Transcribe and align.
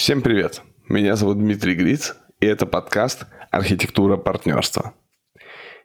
Всем 0.00 0.22
привет! 0.22 0.62
Меня 0.88 1.14
зовут 1.14 1.36
Дмитрий 1.36 1.74
Гриц, 1.74 2.14
и 2.40 2.46
это 2.46 2.64
подкаст 2.64 3.26
«Архитектура 3.50 4.16
партнерства». 4.16 4.94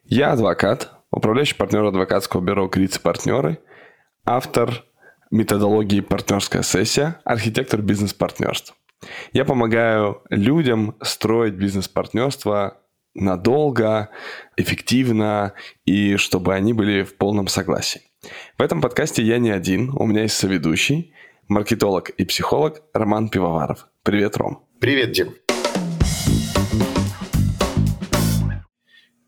Я 0.06 0.32
адвокат, 0.32 0.90
управляющий 1.12 1.56
партнер 1.56 1.84
адвокатского 1.84 2.40
бюро 2.40 2.68
«Гриц 2.68 2.96
и 2.96 3.02
партнеры», 3.02 3.60
автор 4.24 4.86
методологии 5.32 6.00
«Партнерская 6.00 6.62
сессия», 6.62 7.20
архитектор 7.26 7.82
бизнес-партнерств. 7.82 8.74
Я 9.34 9.44
помогаю 9.44 10.22
людям 10.30 10.96
строить 11.02 11.56
бизнес-партнерство 11.56 12.78
надолго, 13.16 14.12
эффективно 14.56 15.56
и 15.84 16.16
чтобы 16.16 16.54
они 16.54 16.72
были 16.72 17.04
в 17.04 17.18
полном 17.18 17.50
согласии. 17.50 18.04
В 18.58 18.62
этом 18.62 18.80
подкасте 18.80 19.22
я 19.24 19.40
не 19.40 19.52
один, 19.52 19.92
у 19.94 20.06
меня 20.06 20.22
есть 20.22 20.38
соведущий, 20.38 21.14
маркетолог 21.50 22.12
и 22.12 22.24
психолог 22.24 22.82
Роман 22.94 23.28
Пивоваров. 23.28 23.90
Привет, 24.06 24.38
Ром. 24.38 24.64
Привет, 24.80 25.14
Дим. 25.14 25.34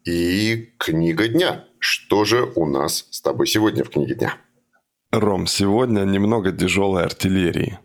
И 0.06 0.72
книга 0.78 1.28
дня. 1.28 1.66
Что 1.80 2.26
же 2.26 2.44
у 2.54 2.68
нас 2.68 3.08
с 3.10 3.20
тобой 3.20 3.48
сегодня 3.48 3.84
в 3.84 3.90
книге 3.90 4.14
дня? 4.14 4.38
Ром, 5.12 5.48
сегодня 5.48 6.02
немного 6.02 6.52
тяжелой 6.52 7.06
артиллерии. 7.06 7.80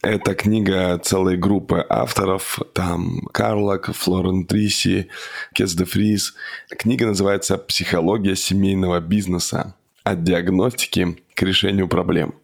Это 0.00 0.34
книга 0.34 0.98
целой 1.04 1.36
группы 1.36 1.84
авторов. 1.86 2.60
Там 2.72 3.20
Карлок, 3.34 3.92
Флорен 3.92 4.46
Триси, 4.46 5.10
Кес 5.52 5.74
де 5.74 5.84
Фрис. 5.84 6.32
Книга 6.78 7.04
называется 7.04 7.58
«Психология 7.58 8.36
семейного 8.36 9.00
бизнеса. 9.00 9.74
От 10.02 10.24
диагностики 10.24 11.18
к 11.34 11.42
решению 11.42 11.88
проблем». 11.88 12.36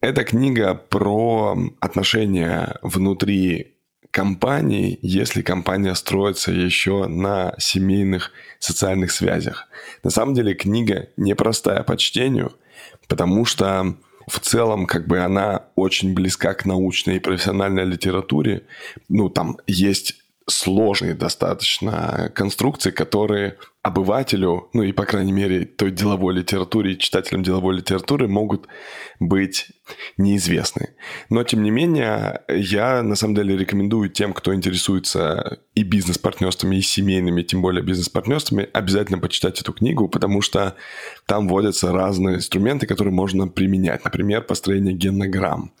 Это 0.00 0.22
книга 0.22 0.74
про 0.74 1.58
отношения 1.80 2.76
внутри 2.82 3.78
компании, 4.12 4.98
если 5.02 5.42
компания 5.42 5.94
строится 5.96 6.52
еще 6.52 7.06
на 7.08 7.54
семейных 7.58 8.30
социальных 8.60 9.10
связях. 9.10 9.66
На 10.04 10.10
самом 10.10 10.34
деле 10.34 10.54
книга 10.54 11.08
непростая 11.16 11.82
по 11.82 11.96
чтению, 11.96 12.52
потому 13.08 13.44
что 13.44 13.96
в 14.28 14.38
целом 14.38 14.86
как 14.86 15.08
бы 15.08 15.18
она 15.18 15.64
очень 15.74 16.14
близка 16.14 16.54
к 16.54 16.64
научной 16.64 17.16
и 17.16 17.20
профессиональной 17.20 17.84
литературе. 17.84 18.66
Ну, 19.08 19.28
там 19.28 19.58
есть 19.66 20.14
сложные 20.48 21.14
достаточно 21.14 22.30
конструкции, 22.34 22.90
которые 22.90 23.56
обывателю, 23.88 24.68
ну 24.72 24.82
и, 24.82 24.92
по 24.92 25.04
крайней 25.04 25.32
мере, 25.32 25.64
той 25.64 25.90
деловой 25.90 26.34
литературе 26.34 26.96
читателям 26.96 27.42
деловой 27.42 27.76
литературы 27.76 28.28
могут 28.28 28.66
быть 29.20 29.68
неизвестны. 30.16 30.90
Но, 31.30 31.42
тем 31.44 31.62
не 31.62 31.70
менее, 31.70 32.42
я, 32.48 33.02
на 33.02 33.16
самом 33.16 33.34
деле, 33.34 33.56
рекомендую 33.56 34.10
тем, 34.10 34.32
кто 34.32 34.54
интересуется 34.54 35.58
и 35.74 35.82
бизнес-партнерствами, 35.82 36.76
и 36.76 36.82
семейными, 36.82 37.42
тем 37.42 37.62
более 37.62 37.82
бизнес-партнерствами, 37.82 38.68
обязательно 38.72 39.18
почитать 39.18 39.60
эту 39.60 39.72
книгу, 39.72 40.08
потому 40.08 40.42
что 40.42 40.74
там 41.26 41.48
вводятся 41.48 41.92
разные 41.92 42.36
инструменты, 42.36 42.86
которые 42.86 43.12
можно 43.12 43.48
применять. 43.48 44.04
Например, 44.04 44.42
построение 44.42 44.94
генограмм, 44.94 45.72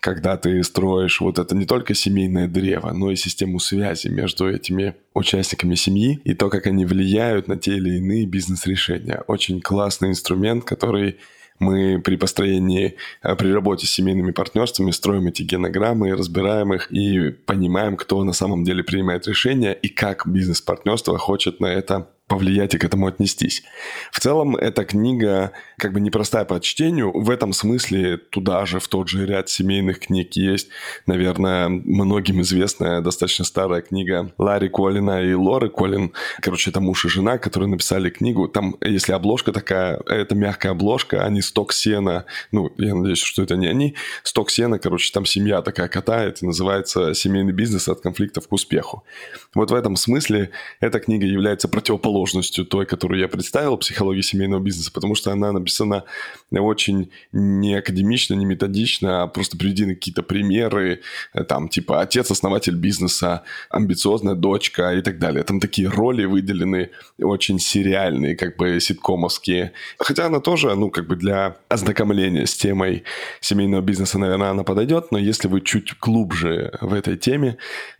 когда 0.00 0.36
ты 0.36 0.62
строишь 0.62 1.20
вот 1.20 1.38
это 1.38 1.54
не 1.54 1.66
только 1.66 1.94
семейное 1.94 2.48
древо, 2.48 2.92
но 2.92 3.10
и 3.10 3.16
систему 3.16 3.58
связи 3.58 4.08
между 4.08 4.48
этими 4.48 4.94
участниками 5.14 5.74
семьи 5.74 6.20
и 6.24 6.34
то, 6.34 6.48
как 6.48 6.66
они 6.66 6.84
влияют 6.84 7.48
на 7.48 7.55
те 7.56 7.76
или 7.76 7.96
иные 7.96 8.26
бизнес-решения. 8.26 9.22
Очень 9.26 9.60
классный 9.60 10.10
инструмент, 10.10 10.64
который 10.64 11.18
мы 11.58 12.00
при 12.00 12.16
построении, 12.16 12.96
э, 13.22 13.34
при 13.36 13.52
работе 13.52 13.86
с 13.86 13.90
семейными 13.90 14.30
партнерствами 14.30 14.90
строим 14.90 15.26
эти 15.26 15.42
генограммы, 15.42 16.14
разбираем 16.14 16.74
их 16.74 16.92
и 16.92 17.30
понимаем, 17.30 17.96
кто 17.96 18.22
на 18.24 18.32
самом 18.32 18.64
деле 18.64 18.84
принимает 18.84 19.26
решения 19.26 19.72
и 19.72 19.88
как 19.88 20.26
бизнес-партнерство 20.26 21.18
хочет 21.18 21.60
на 21.60 21.66
это 21.66 22.08
повлиять 22.28 22.74
и 22.74 22.78
к 22.78 22.84
этому 22.84 23.06
отнестись. 23.06 23.62
В 24.10 24.18
целом, 24.18 24.56
эта 24.56 24.84
книга 24.84 25.52
как 25.78 25.92
бы 25.92 26.00
непростая 26.00 26.44
по 26.44 26.60
чтению. 26.60 27.12
В 27.12 27.30
этом 27.30 27.52
смысле 27.52 28.16
туда 28.16 28.66
же, 28.66 28.80
в 28.80 28.88
тот 28.88 29.08
же 29.08 29.26
ряд 29.26 29.48
семейных 29.48 30.00
книг 30.00 30.32
есть, 30.34 30.68
наверное, 31.06 31.68
многим 31.68 32.40
известная 32.40 33.00
достаточно 33.00 33.44
старая 33.44 33.80
книга 33.80 34.32
Ларри 34.38 34.68
Коллина 34.68 35.22
и 35.22 35.34
Лоры 35.34 35.68
Коллин. 35.68 36.12
Короче, 36.40 36.70
это 36.70 36.80
муж 36.80 37.04
и 37.04 37.08
жена, 37.08 37.38
которые 37.38 37.68
написали 37.68 38.10
книгу. 38.10 38.48
Там, 38.48 38.76
если 38.80 39.12
обложка 39.12 39.52
такая, 39.52 40.00
это 40.06 40.34
мягкая 40.34 40.72
обложка, 40.72 41.24
они 41.24 41.42
сток 41.42 41.72
сена, 41.72 42.24
ну, 42.50 42.72
я 42.76 42.94
надеюсь, 42.94 43.22
что 43.22 43.42
это 43.42 43.56
не 43.56 43.68
они, 43.68 43.94
сток 44.24 44.50
сена, 44.50 44.78
короче, 44.78 45.12
там 45.12 45.26
семья 45.26 45.62
такая 45.62 45.88
катает, 45.88 46.42
и 46.42 46.46
называется 46.46 47.14
«Семейный 47.14 47.52
бизнес 47.52 47.88
от 47.88 48.00
конфликтов 48.00 48.48
к 48.48 48.52
успеху». 48.52 49.04
Вот 49.54 49.70
в 49.70 49.74
этом 49.74 49.94
смысле 49.96 50.50
эта 50.80 50.98
книга 50.98 51.26
является 51.26 51.68
противоположностью 52.16 52.64
той, 52.64 52.86
которую 52.86 53.20
я 53.20 53.28
представил, 53.28 53.76
психологии 53.76 54.22
семейного 54.22 54.60
бизнеса, 54.60 54.90
потому 54.92 55.14
что 55.14 55.32
она 55.32 55.52
написана 55.52 56.04
очень 56.50 57.10
не 57.32 57.74
академично, 57.74 58.34
не 58.34 58.46
методично, 58.46 59.22
а 59.22 59.26
просто 59.26 59.56
приведены 59.56 59.94
какие-то 59.94 60.22
примеры, 60.22 61.00
э, 61.34 61.44
там, 61.44 61.68
типа, 61.68 62.00
отец-основатель 62.00 62.74
бизнеса, 62.74 63.42
амбициозная 63.70 64.34
дочка 64.34 64.94
и 64.94 65.02
так 65.02 65.18
далее. 65.18 65.42
Там 65.42 65.60
такие 65.60 65.88
роли 65.88 66.24
выделены 66.24 66.90
очень 67.22 67.58
сериальные, 67.58 68.36
как 68.36 68.56
бы 68.56 68.80
ситкомовские. 68.80 69.72
Хотя 69.98 70.26
она 70.26 70.40
тоже, 70.40 70.74
ну, 70.74 70.90
как 70.90 71.06
бы 71.06 71.16
для 71.16 71.56
ознакомления 71.68 72.46
с 72.46 72.56
темой 72.56 73.02
семейного 73.40 73.82
бизнеса, 73.82 74.18
наверное, 74.18 74.50
она 74.50 74.64
подойдет, 74.64 75.12
но 75.12 75.18
если 75.18 75.48
вы 75.48 75.60
чуть 75.60 75.98
глубже 76.00 76.70
в 76.80 76.92
этой 76.92 77.16
теме, 77.16 77.56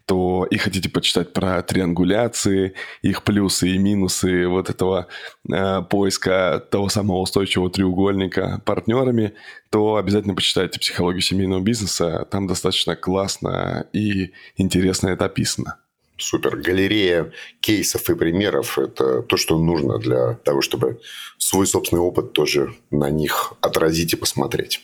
то 0.06 0.46
и 0.48 0.56
хотите 0.56 0.88
почитать 0.88 1.32
про 1.32 1.62
триангуляции, 1.62 2.74
их 3.02 3.24
плюсы 3.24 3.70
и 3.70 3.78
минусы 3.78 4.46
вот 4.46 4.70
этого 4.70 5.08
э, 5.52 5.82
поиска 5.82 6.64
того 6.70 6.88
самого 6.88 7.18
устойчивого 7.18 7.70
треугольника 7.70 8.62
партнерами, 8.64 9.34
то 9.70 9.96
обязательно 9.96 10.34
почитайте 10.34 10.78
«Психологию 10.78 11.22
семейного 11.22 11.60
бизнеса». 11.60 12.26
Там 12.30 12.46
достаточно 12.46 12.94
классно 12.94 13.86
и 13.92 14.32
интересно 14.56 15.08
это 15.08 15.24
описано. 15.24 15.78
Супер. 16.18 16.56
Галерея 16.56 17.32
кейсов 17.60 18.08
и 18.08 18.14
примеров– 18.14 18.78
это 18.78 19.22
то, 19.22 19.36
что 19.36 19.58
нужно 19.58 19.98
для 19.98 20.34
того, 20.34 20.62
чтобы 20.62 21.00
свой 21.36 21.66
собственный 21.66 22.00
опыт 22.00 22.32
тоже 22.32 22.74
на 22.90 23.10
них 23.10 23.52
отразить 23.60 24.14
и 24.14 24.16
посмотреть. 24.16 24.80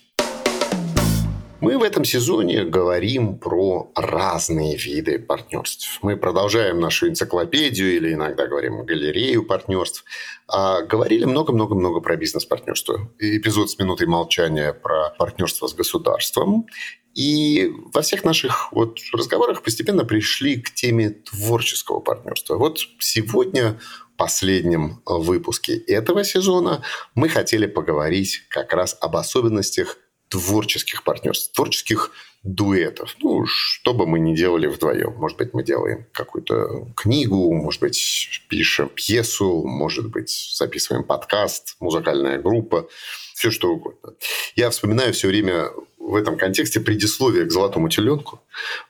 Мы 1.62 1.78
в 1.78 1.84
этом 1.84 2.04
сезоне 2.04 2.64
говорим 2.64 3.38
про 3.38 3.92
разные 3.94 4.76
виды 4.76 5.20
партнерств. 5.20 6.00
Мы 6.02 6.16
продолжаем 6.16 6.80
нашу 6.80 7.08
энциклопедию 7.08 7.94
или 7.94 8.14
иногда 8.14 8.48
говорим 8.48 8.84
галерею 8.84 9.46
партнерств. 9.46 10.04
А 10.48 10.82
говорили 10.82 11.24
много-много-много 11.24 12.00
про 12.00 12.16
бизнес-партнерство. 12.16 13.08
Эпизод 13.20 13.70
с 13.70 13.78
минутой 13.78 14.08
молчания 14.08 14.72
про 14.72 15.10
партнерство 15.16 15.68
с 15.68 15.74
государством. 15.74 16.66
И 17.14 17.70
во 17.94 18.02
всех 18.02 18.24
наших 18.24 18.72
вот 18.72 18.98
разговорах 19.12 19.62
постепенно 19.62 20.04
пришли 20.04 20.60
к 20.60 20.74
теме 20.74 21.10
творческого 21.10 22.00
партнерства. 22.00 22.56
Вот 22.56 22.80
сегодня 22.98 23.78
последнем 24.16 25.00
выпуске 25.06 25.76
этого 25.76 26.24
сезона 26.24 26.82
мы 27.14 27.28
хотели 27.28 27.66
поговорить 27.66 28.42
как 28.48 28.72
раз 28.72 28.96
об 29.00 29.16
особенностях 29.16 29.98
творческих 30.32 31.04
партнерств, 31.04 31.52
творческих 31.52 32.10
дуэтов. 32.42 33.14
Ну, 33.20 33.46
что 33.46 33.94
бы 33.94 34.06
мы 34.06 34.18
ни 34.18 34.34
делали 34.34 34.66
вдвоем. 34.66 35.14
Может 35.16 35.38
быть, 35.38 35.54
мы 35.54 35.62
делаем 35.62 36.06
какую-то 36.12 36.88
книгу, 36.96 37.52
может 37.52 37.80
быть, 37.80 38.40
пишем 38.48 38.88
пьесу, 38.88 39.62
может 39.64 40.10
быть, 40.10 40.54
записываем 40.56 41.04
подкаст, 41.04 41.76
музыкальная 41.78 42.38
группа, 42.38 42.88
все 43.34 43.50
что 43.50 43.68
угодно. 43.68 44.14
Я 44.56 44.70
вспоминаю 44.70 45.12
все 45.12 45.28
время 45.28 45.70
в 45.98 46.16
этом 46.16 46.36
контексте 46.36 46.80
предисловие 46.80 47.44
к 47.44 47.52
«Золотому 47.52 47.88
теленку». 47.88 48.40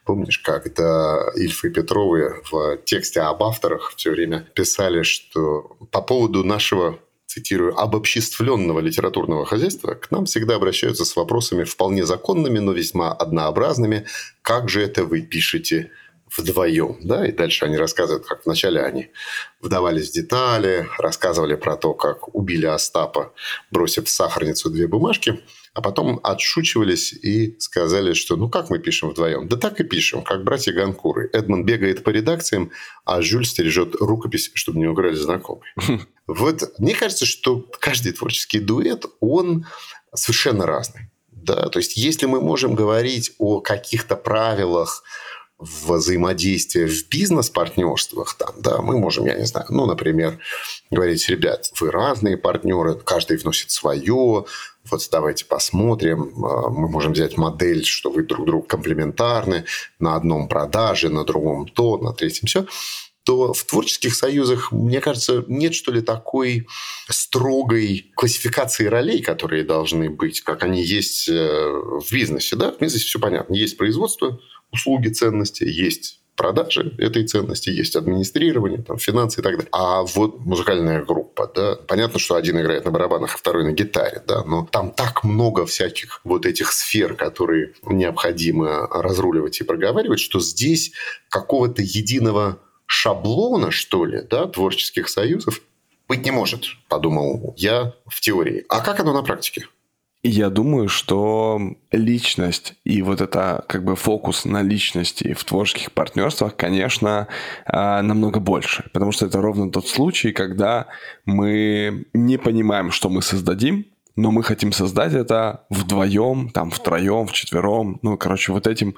Помнишь, 0.05 0.39
когда 0.39 1.31
Ильф 1.37 1.65
и 1.65 1.71
Петровы 1.71 2.43
в 2.51 2.79
тексте 2.85 3.21
об 3.21 3.43
авторах 3.43 3.93
все 3.97 4.11
время 4.11 4.49
писали, 4.55 5.03
что 5.03 5.77
по 5.91 6.01
поводу 6.01 6.43
нашего 6.43 6.99
цитирую, 7.33 7.79
обобществленного 7.79 8.81
литературного 8.81 9.47
хозяйства 9.47 9.95
к 9.95 10.11
нам 10.11 10.27
всегда 10.27 10.57
обращаются 10.57 11.05
с 11.05 11.17
вопросами 11.17 11.65
вполне 11.65 12.05
законными, 12.05 12.59
но 12.59 12.73
весьма 12.73 13.11
однообразными. 13.13 14.07
Как 14.43 14.69
же 14.69 14.83
это 14.83 15.05
вы 15.05 15.23
пишете 15.23 15.91
вдвоем, 16.37 16.99
да, 17.03 17.27
и 17.27 17.33
дальше 17.33 17.65
они 17.65 17.77
рассказывают, 17.77 18.27
как 18.27 18.45
вначале 18.45 18.83
они 18.83 19.11
вдавались 19.61 20.11
в 20.11 20.13
детали, 20.15 20.89
рассказывали 20.99 21.55
про 21.55 21.77
то, 21.77 21.95
как 21.95 22.35
убили 22.35 22.67
Остапа, 22.67 23.33
бросив 23.71 24.07
в 24.07 24.11
сахарницу 24.11 24.71
две 24.71 24.87
бумажки– 24.87 25.41
а 25.75 25.81
потом 25.81 26.21
отшучивались 26.23 27.13
и 27.13 27.57
сказали, 27.59 28.13
что 28.13 28.37
ну 28.37 28.51
как 28.51 28.69
мы 28.69 28.79
пишем 28.79 29.11
вдвоем? 29.11 29.49
Да 29.49 29.57
так 29.57 29.81
и 29.81 29.85
пишем, 29.85 30.23
как 30.23 30.45
братья 30.45 30.73
Ганкуры. 30.73 31.31
Эдмон 31.33 31.65
бегает 31.65 32.05
по 32.05 32.11
редакциям, 32.11 32.71
а 33.05 33.23
Жюль 33.23 33.47
стережет 33.47 33.95
рукопись, 33.95 34.51
чтобы 34.55 34.79
не 34.79 34.87
украли 34.87 35.15
знакомые. 35.15 35.73
Вот 36.29 36.79
мне 36.79 36.95
кажется, 36.95 37.27
что 37.27 37.67
каждый 37.81 38.13
творческий 38.13 38.61
дуэт, 38.61 39.07
он 39.21 39.67
совершенно 40.15 40.67
разный. 40.67 41.11
Да? 41.31 41.69
То 41.69 41.81
есть, 41.81 41.97
если 41.97 42.27
мы 42.27 42.41
можем 42.41 42.75
говорить 42.77 43.33
о 43.39 43.61
каких-то 43.61 44.15
правилах 44.15 45.03
взаимодействия 45.63 46.87
в 46.87 47.09
бизнес-партнерствах, 47.09 48.35
там, 48.35 48.55
да, 48.59 48.83
мы 48.83 48.99
можем, 48.99 49.27
я 49.27 49.35
не 49.35 49.47
знаю, 49.47 49.67
ну, 49.71 49.87
например, 49.87 50.39
говорить, 50.91 51.29
ребят, 51.29 51.71
вы 51.81 51.91
разные 51.91 52.37
партнеры, 52.37 52.95
каждый 52.95 53.37
вносит 53.37 53.71
свое, 53.71 54.45
вот 54.91 55.09
давайте 55.11 55.45
посмотрим, 55.45 56.45
а, 56.45 56.69
мы 56.69 56.89
можем 56.89 57.13
взять 57.13 57.37
модель, 57.37 57.85
что 57.85 58.11
вы 58.11 58.25
друг 58.25 58.47
другу 58.47 58.67
комплементарны, 58.67 59.65
на 59.99 60.17
одном 60.17 60.49
продаже, 60.49 61.09
на 61.09 61.25
другом 61.25 61.67
то, 61.69 61.99
на 61.99 62.13
третьем 62.13 62.47
все 62.47 62.67
то 63.25 63.53
в 63.53 63.65
творческих 63.65 64.15
союзах, 64.15 64.73
мне 64.73 65.01
кажется, 65.01 65.45
нет, 65.47 65.75
что 65.75 65.93
ли, 65.93 66.01
такой 66.01 66.67
строгой 67.09 68.11
классификации 68.17 68.87
ролей, 68.87 69.23
которые 69.23 69.65
должны 69.65 70.11
быть, 70.11 70.41
как 70.41 70.65
они 70.65 70.83
есть 70.83 71.29
э, 71.29 71.33
в 71.35 72.11
бизнесе. 72.11 72.57
Да? 72.57 72.73
В 72.73 72.81
бизнесе 72.81 73.07
все 73.07 73.21
понятно. 73.21 73.55
Есть 73.55 73.77
производство, 73.77 74.41
услуги, 74.73 75.09
ценности, 75.09 75.65
есть 75.65 76.23
продажи 76.37 76.95
этой 76.99 77.27
ценности, 77.27 77.71
есть 77.71 77.95
администрирование, 77.95 78.83
там, 78.83 78.99
финансы 78.99 79.41
и 79.41 79.43
так 79.43 79.53
далее. 79.57 79.69
А 79.73 80.03
вот 80.03 80.41
музыкальная 80.41 81.05
группа, 81.05 81.51
да, 81.55 81.77
понятно, 81.87 82.19
что 82.19 82.37
один 82.37 82.61
играет 82.61 82.85
на 82.85 82.91
барабанах, 82.91 83.35
а 83.35 83.39
второй 83.39 83.65
на 83.65 83.73
гитаре, 83.73 84.23
да, 84.27 84.43
но 84.45 84.67
там 84.71 84.91
так 84.91 85.25
много 85.25 85.67
всяких 85.67 86.21
вот 86.25 86.47
этих 86.47 86.73
сфер, 86.73 87.15
которые 87.15 87.75
необходимо 87.85 88.89
разруливать 88.89 89.61
и 89.61 89.65
проговаривать, 89.65 90.21
что 90.21 90.41
здесь 90.41 90.93
какого-то 91.29 91.83
единого 91.83 92.59
шаблона, 92.87 93.71
что 93.71 94.05
ли, 94.05 94.23
да, 94.29 94.47
творческих 94.47 95.09
союзов 95.09 95.61
быть 96.09 96.25
не 96.25 96.31
может, 96.31 96.65
подумал 96.89 97.55
я 97.57 97.95
в 98.07 98.21
теории. 98.21 98.65
А 98.69 98.81
как 98.81 99.01
оно 99.01 99.13
на 99.13 99.23
практике? 99.23 99.67
Я 100.25 100.51
думаю, 100.51 100.89
что 100.89 101.61
личность 101.91 102.75
и 102.85 103.03
вот 103.03 103.21
это 103.21 103.65
как 103.69 103.85
бы 103.85 103.97
фокус 103.97 104.45
на 104.45 104.63
личности 104.63 105.33
в 105.33 105.43
творческих 105.43 105.91
партнерствах, 105.91 106.55
конечно, 106.55 107.27
а, 107.67 108.03
намного 108.03 108.39
больше, 108.39 108.89
потому 108.93 109.11
что 109.11 109.27
это 109.27 109.41
ровно 109.41 109.73
тот 109.73 109.89
случай, 109.89 110.31
когда 110.31 110.87
мы 111.25 112.07
не 112.15 112.37
понимаем, 112.37 112.93
что 112.93 113.09
мы 113.09 113.21
создадим, 113.21 113.87
но 114.15 114.31
мы 114.31 114.45
хотим 114.45 114.71
создать 114.71 115.13
это 115.13 115.65
вдвоем, 115.71 116.51
там, 116.51 116.71
втроем, 116.71 117.27
вчетвером, 117.27 117.99
ну, 118.03 118.17
короче, 118.17 118.53
вот 118.53 118.69
этим 118.69 118.95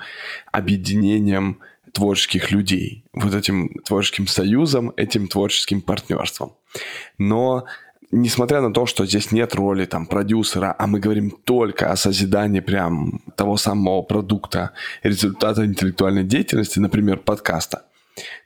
объединением 0.52 1.60
творческих 1.94 2.50
людей, 2.50 3.04
вот 3.14 3.34
этим 3.34 3.70
творческим 3.86 4.26
союзом, 4.26 4.92
этим 4.96 5.28
творческим 5.28 5.80
партнерством. 5.80 6.52
Но 7.16 7.64
несмотря 8.14 8.60
на 8.60 8.72
то, 8.72 8.86
что 8.86 9.06
здесь 9.06 9.32
нет 9.32 9.54
роли 9.54 9.84
там 9.86 10.06
продюсера, 10.06 10.74
а 10.78 10.86
мы 10.86 11.00
говорим 11.00 11.30
только 11.30 11.90
о 11.90 11.96
созидании 11.96 12.60
прям 12.60 13.20
того 13.36 13.56
самого 13.56 14.02
продукта, 14.02 14.70
результата 15.02 15.64
интеллектуальной 15.64 16.24
деятельности, 16.24 16.78
например, 16.78 17.18
подкаста, 17.18 17.82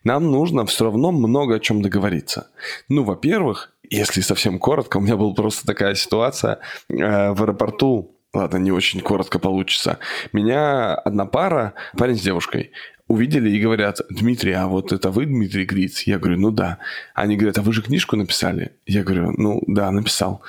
нам 0.05 0.31
нужно 0.31 0.65
все 0.65 0.85
равно 0.85 1.12
много 1.12 1.56
о 1.56 1.61
чем 1.61 1.82
договориться. 1.82 2.49
Ну, 2.88 3.05
во-первых, 3.05 3.73
если 3.91 4.23
совсем 4.23 4.59
коротко, 4.59 4.97
у 4.97 5.00
меня 5.00 5.17
была 5.17 5.35
просто 5.35 5.67
такая 5.67 5.94
ситуация 5.94 6.59
э, 6.88 7.32
в 7.32 7.43
аэропорту, 7.43 8.17
ладно, 8.32 8.56
не 8.56 8.73
очень 8.73 9.00
коротко 9.00 9.38
получится. 9.38 9.99
Меня 10.32 10.94
одна 10.94 11.26
пара, 11.26 11.75
парень 11.97 12.17
с 12.17 12.23
девушкой, 12.23 12.73
увидели 13.08 13.50
и 13.50 13.60
говорят, 13.60 14.00
Дмитрий, 14.10 14.52
а 14.52 14.66
вот 14.69 14.93
это 14.93 15.10
вы 15.10 15.26
Дмитрий 15.26 15.64
Гриц? 15.64 16.02
Я 16.02 16.19
говорю, 16.19 16.38
ну 16.38 16.50
да. 16.50 16.78
Они 17.14 17.37
говорят, 17.37 17.58
а 17.58 17.62
вы 17.62 17.72
же 17.72 17.82
книжку 17.82 18.16
написали? 18.16 18.72
Я 18.87 19.02
говорю, 19.02 19.32
ну 19.37 19.62
да, 19.66 19.90
написал. 19.90 20.43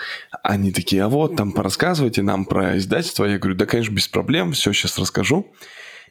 Они 0.44 0.72
такие, 0.72 1.04
а 1.04 1.10
вот 1.10 1.36
там 1.36 1.54
порассказывайте 1.54 2.22
нам 2.22 2.46
про 2.46 2.78
издательство. 2.78 3.26
Я 3.26 3.40
говорю, 3.40 3.58
да, 3.58 3.66
конечно, 3.66 3.94
без 3.94 4.08
проблем, 4.08 4.52
все 4.52 4.74
сейчас 4.74 5.00
расскажу. 5.00 5.48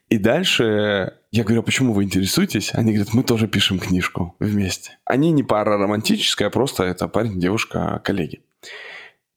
И 0.08 0.16
дальше 0.16 1.12
я 1.30 1.44
говорю, 1.44 1.60
а 1.60 1.64
почему 1.64 1.92
вы 1.92 2.04
интересуетесь? 2.04 2.70
Они 2.72 2.94
говорят, 2.94 3.12
мы 3.12 3.22
тоже 3.22 3.46
пишем 3.46 3.78
книжку 3.78 4.34
вместе. 4.40 4.98
Они 5.04 5.30
не 5.30 5.42
пара 5.42 5.76
романтическая, 5.76 6.48
просто 6.48 6.84
это 6.84 7.08
парень, 7.08 7.38
девушка, 7.38 8.00
коллеги. 8.02 8.40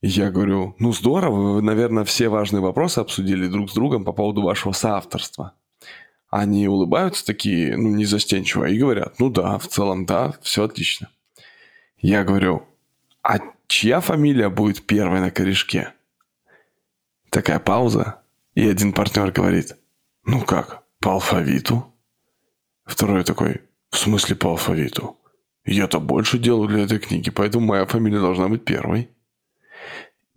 Я 0.01 0.31
говорю, 0.31 0.75
ну 0.79 0.93
здорово, 0.93 1.55
вы, 1.55 1.61
наверное, 1.61 2.05
все 2.05 2.29
важные 2.29 2.61
вопросы 2.61 2.99
обсудили 2.99 3.47
друг 3.47 3.69
с 3.69 3.73
другом 3.73 4.05
по 4.05 4.13
поводу 4.13 4.41
вашего 4.41 4.71
соавторства 4.71 5.53
они 6.31 6.67
улыбаются 6.69 7.25
такие, 7.25 7.75
ну, 7.77 7.89
не 7.89 8.05
застенчиво, 8.05 8.63
и 8.63 8.79
говорят, 8.79 9.19
ну 9.19 9.29
да, 9.29 9.57
в 9.57 9.67
целом 9.67 10.05
да, 10.05 10.33
все 10.41 10.63
отлично. 10.63 11.09
Я 11.97 12.23
говорю, 12.23 12.65
а 13.21 13.39
чья 13.67 13.99
фамилия 13.99 14.49
будет 14.49 14.87
первой 14.87 15.19
на 15.19 15.29
корешке? 15.29 15.93
Такая 17.29 17.59
пауза, 17.59 18.21
и 18.55 18.65
один 18.67 18.93
партнер 18.93 19.31
говорит, 19.31 19.75
ну 20.23 20.41
как, 20.41 20.83
по 20.99 21.11
алфавиту? 21.11 21.93
Второй 22.85 23.25
такой, 23.25 23.61
в 23.89 23.97
смысле 23.97 24.37
по 24.37 24.51
алфавиту? 24.51 25.17
Я-то 25.65 25.99
больше 25.99 26.39
делаю 26.39 26.69
для 26.69 26.85
этой 26.85 26.99
книги, 26.99 27.29
поэтому 27.29 27.67
моя 27.67 27.85
фамилия 27.85 28.19
должна 28.19 28.47
быть 28.47 28.63
первой. 28.63 29.09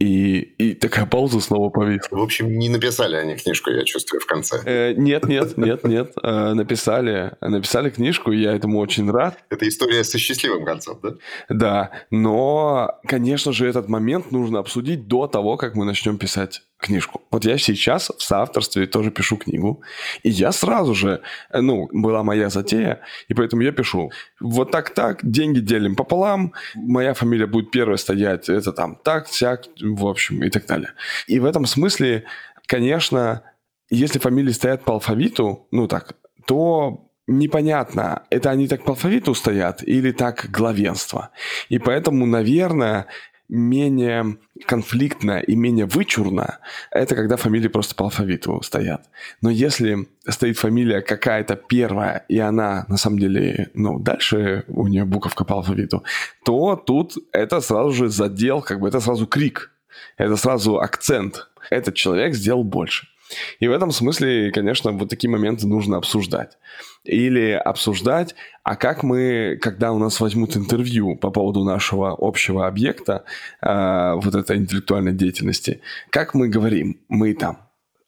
И, 0.01 0.41
и 0.41 0.75
такая 0.75 1.07
пауза 1.07 1.41
снова 1.41 1.71
повисла. 1.71 2.17
В 2.17 2.23
общем, 2.23 2.59
не 2.59 2.69
написали 2.69 3.15
они 3.15 3.37
книжку, 3.37 3.71
я 3.71 3.85
чувствую, 3.85 4.21
в 4.21 4.27
конце. 4.27 4.61
Э, 4.65 4.93
нет, 4.95 5.29
нет, 5.29 5.57
нет, 5.57 5.85
нет. 5.85 6.13
Э, 6.21 6.53
написали, 6.55 7.33
написали 7.41 7.91
книжку, 7.91 8.33
и 8.33 8.43
я 8.43 8.55
этому 8.55 8.81
очень 8.81 9.09
рад. 9.11 9.39
Это 9.51 9.69
история 9.69 10.03
со 10.03 10.19
счастливым 10.19 10.65
концом, 10.65 10.99
да? 11.01 11.11
Да, 11.49 11.91
но, 12.11 12.99
конечно 13.07 13.53
же, 13.53 13.69
этот 13.69 13.89
момент 13.89 14.33
нужно 14.33 14.59
обсудить 14.59 15.07
до 15.07 15.29
того, 15.29 15.57
как 15.57 15.77
мы 15.77 15.85
начнем 15.85 16.19
писать 16.19 16.63
книжку. 16.79 17.23
Вот 17.31 17.45
я 17.45 17.59
сейчас 17.59 18.11
в 18.17 18.23
соавторстве 18.23 18.87
тоже 18.87 19.11
пишу 19.11 19.37
книгу, 19.37 19.83
и 20.23 20.31
я 20.31 20.53
сразу 20.53 20.95
же, 20.95 21.21
э, 21.51 21.61
ну, 21.61 21.89
была 21.93 22.23
моя 22.23 22.51
затея, 22.51 23.01
и 23.29 23.35
поэтому 23.35 23.63
я 23.63 23.73
пишу, 23.73 24.11
вот 24.41 24.71
так-так, 24.71 25.21
деньги 25.23 25.61
делим 25.61 25.97
пополам, 25.97 26.53
моя 26.75 27.15
фамилия 27.15 27.47
будет 27.47 27.71
первая 27.71 27.97
стоять, 27.97 28.49
это 28.49 28.73
там 28.73 28.97
так, 29.03 29.29
сяк, 29.29 29.65
в 29.81 30.07
общем, 30.07 30.43
и 30.45 30.51
так 30.51 30.67
далее. 30.67 30.91
И 31.27 31.41
в 31.41 31.45
этом 31.45 31.67
смысле, 31.67 32.25
конечно, 32.67 33.43
если 33.91 34.19
фамилии 34.19 34.53
стоят 34.53 34.85
по 34.85 34.95
алфавиту, 34.95 35.67
ну 35.71 35.89
так, 35.89 36.17
то 36.47 37.11
непонятно, 37.27 38.25
это 38.31 38.51
они 38.51 38.69
так 38.69 38.85
по 38.85 38.93
алфавиту 38.93 39.35
стоят 39.35 39.83
или 39.83 40.13
так 40.13 40.51
главенство. 40.51 41.31
И 41.69 41.79
поэтому, 41.79 42.27
наверное, 42.27 43.07
менее 43.49 44.39
конфликтно 44.67 45.39
и 45.39 45.55
менее 45.57 45.87
вычурно, 45.87 46.59
это 46.91 47.15
когда 47.15 47.37
фамилии 47.37 47.69
просто 47.69 47.95
по 47.95 48.05
алфавиту 48.05 48.63
стоят. 48.63 49.09
Но 49.43 49.51
если 49.51 50.09
стоит 50.29 50.59
фамилия 50.59 51.03
какая-то 51.03 51.57
первая, 51.57 52.25
и 52.29 52.39
она 52.39 52.87
на 52.89 52.97
самом 52.97 53.19
деле, 53.19 53.71
ну, 53.75 53.99
дальше 53.99 54.65
у 54.69 54.89
нее 54.89 55.05
буковка 55.05 55.45
по 55.45 55.55
алфавиту, 55.55 56.03
то 56.45 56.77
тут 56.77 57.15
это 57.33 57.61
сразу 57.61 57.93
же 57.93 58.09
задел, 58.09 58.63
как 58.63 58.81
бы 58.81 58.89
это 58.89 59.01
сразу 59.01 59.27
крик, 59.27 59.71
это 60.17 60.37
сразу 60.37 60.81
акцент. 60.81 61.49
Этот 61.71 61.95
человек 61.95 62.35
сделал 62.35 62.65
больше. 62.65 63.07
И 63.59 63.69
в 63.69 63.73
этом 63.73 63.91
смысле, 63.91 64.51
конечно, 64.53 64.93
вот 64.93 65.09
такие 65.09 65.31
моменты 65.31 65.67
нужно 65.67 65.97
обсуждать. 65.97 66.59
Или 67.05 67.51
обсуждать, 67.51 68.35
а 68.63 68.77
как 68.77 69.03
мы, 69.03 69.59
когда 69.61 69.93
у 69.93 69.99
нас 69.99 70.21
возьмут 70.21 70.57
интервью 70.57 71.17
по 71.17 71.31
поводу 71.31 71.65
нашего 71.65 72.17
общего 72.19 72.67
объекта, 72.67 73.25
э, 73.61 74.15
вот 74.15 74.35
этой 74.35 74.57
интеллектуальной 74.57 75.13
деятельности, 75.13 75.81
как 76.11 76.35
мы 76.35 76.49
говорим, 76.49 76.99
мы 77.09 77.35
там 77.35 77.64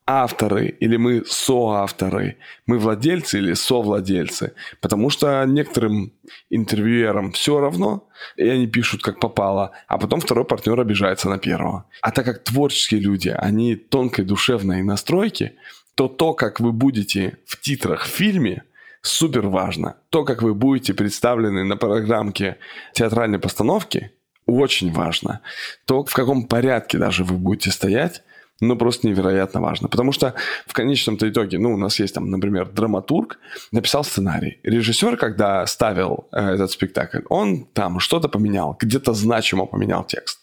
авторы 0.06 0.68
или 0.68 0.96
мы 0.96 1.24
соавторы, 1.26 2.36
мы 2.66 2.78
владельцы 2.78 3.38
или 3.38 3.54
совладельцы. 3.54 4.54
Потому 4.80 5.10
что 5.10 5.44
некоторым 5.44 6.12
интервьюерам 6.48 7.32
все 7.32 7.60
равно, 7.60 8.08
и 8.36 8.48
они 8.48 8.66
пишут 8.68 9.02
как 9.02 9.18
попало, 9.18 9.72
а 9.88 9.98
потом 9.98 10.20
второй 10.20 10.44
партнер 10.44 10.80
обижается 10.80 11.28
на 11.28 11.38
первого. 11.38 11.86
А 12.02 12.12
так 12.12 12.24
как 12.24 12.44
творческие 12.44 13.00
люди, 13.00 13.34
они 13.36 13.74
тонкой 13.74 14.24
душевной 14.24 14.82
настройки, 14.82 15.54
то 15.96 16.08
то, 16.08 16.34
как 16.34 16.60
вы 16.60 16.72
будете 16.72 17.38
в 17.46 17.60
титрах 17.60 18.04
в 18.04 18.08
фильме, 18.08 18.62
супер 19.02 19.48
важно. 19.48 19.96
То, 20.10 20.24
как 20.24 20.42
вы 20.42 20.54
будете 20.54 20.94
представлены 20.94 21.64
на 21.64 21.76
программке 21.76 22.58
театральной 22.92 23.38
постановки, 23.38 24.12
очень 24.46 24.92
важно. 24.92 25.40
То, 25.86 26.04
в 26.04 26.12
каком 26.12 26.46
порядке 26.46 26.98
даже 26.98 27.24
вы 27.24 27.36
будете 27.36 27.70
стоять, 27.70 28.22
ну, 28.60 28.76
просто 28.76 29.06
невероятно 29.06 29.60
важно. 29.60 29.88
Потому 29.88 30.12
что 30.12 30.34
в 30.66 30.72
конечном-то 30.72 31.28
итоге, 31.28 31.58
ну, 31.58 31.74
у 31.74 31.76
нас 31.76 32.00
есть 32.00 32.14
там, 32.14 32.30
например, 32.30 32.70
драматург, 32.70 33.38
написал 33.72 34.04
сценарий. 34.04 34.58
Режиссер, 34.62 35.16
когда 35.16 35.66
ставил 35.66 36.28
э, 36.32 36.54
этот 36.54 36.70
спектакль, 36.70 37.20
он 37.28 37.66
там 37.72 38.00
что-то 38.00 38.28
поменял, 38.28 38.76
где-то 38.80 39.12
значимо 39.12 39.66
поменял 39.66 40.04
текст. 40.04 40.40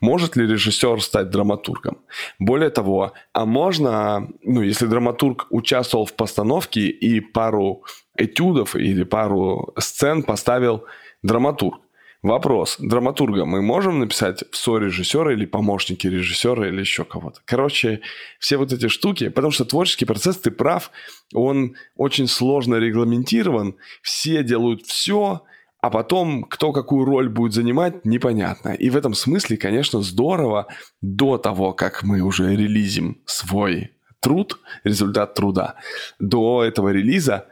Может 0.00 0.36
ли 0.36 0.46
режиссер 0.46 1.02
стать 1.02 1.30
драматургом? 1.30 1.98
Более 2.38 2.70
того, 2.70 3.12
а 3.32 3.44
можно, 3.46 4.28
ну, 4.42 4.62
если 4.62 4.86
драматург 4.86 5.46
участвовал 5.50 6.06
в 6.06 6.12
постановке 6.12 6.88
и 6.88 7.20
пару 7.20 7.82
этюдов 8.16 8.76
или 8.76 9.04
пару 9.04 9.74
сцен 9.78 10.22
поставил 10.22 10.84
драматург, 11.22 11.80
Вопрос. 12.22 12.76
Драматурга 12.78 13.44
мы 13.44 13.62
можем 13.62 14.00
написать 14.00 14.42
в 14.50 14.56
со-режиссера 14.56 15.32
или 15.32 15.44
помощники 15.44 16.06
режиссера 16.06 16.66
или 16.66 16.80
еще 16.80 17.04
кого-то? 17.04 17.40
Короче, 17.44 18.00
все 18.38 18.56
вот 18.56 18.72
эти 18.72 18.88
штуки, 18.88 19.28
потому 19.28 19.52
что 19.52 19.64
творческий 19.64 20.06
процесс, 20.06 20.38
ты 20.38 20.50
прав, 20.50 20.90
он 21.34 21.76
очень 21.94 22.26
сложно 22.26 22.76
регламентирован, 22.76 23.76
все 24.02 24.42
делают 24.42 24.82
все, 24.86 25.42
а 25.80 25.90
потом 25.90 26.44
кто 26.44 26.72
какую 26.72 27.04
роль 27.04 27.28
будет 27.28 27.52
занимать, 27.52 28.04
непонятно. 28.04 28.70
И 28.70 28.90
в 28.90 28.96
этом 28.96 29.14
смысле, 29.14 29.56
конечно, 29.56 30.02
здорово 30.02 30.66
до 31.00 31.38
того, 31.38 31.74
как 31.74 32.02
мы 32.02 32.22
уже 32.22 32.56
релизим 32.56 33.20
свой 33.26 33.92
труд, 34.20 34.58
результат 34.82 35.34
труда, 35.34 35.76
до 36.18 36.64
этого 36.64 36.88
релиза 36.88 37.46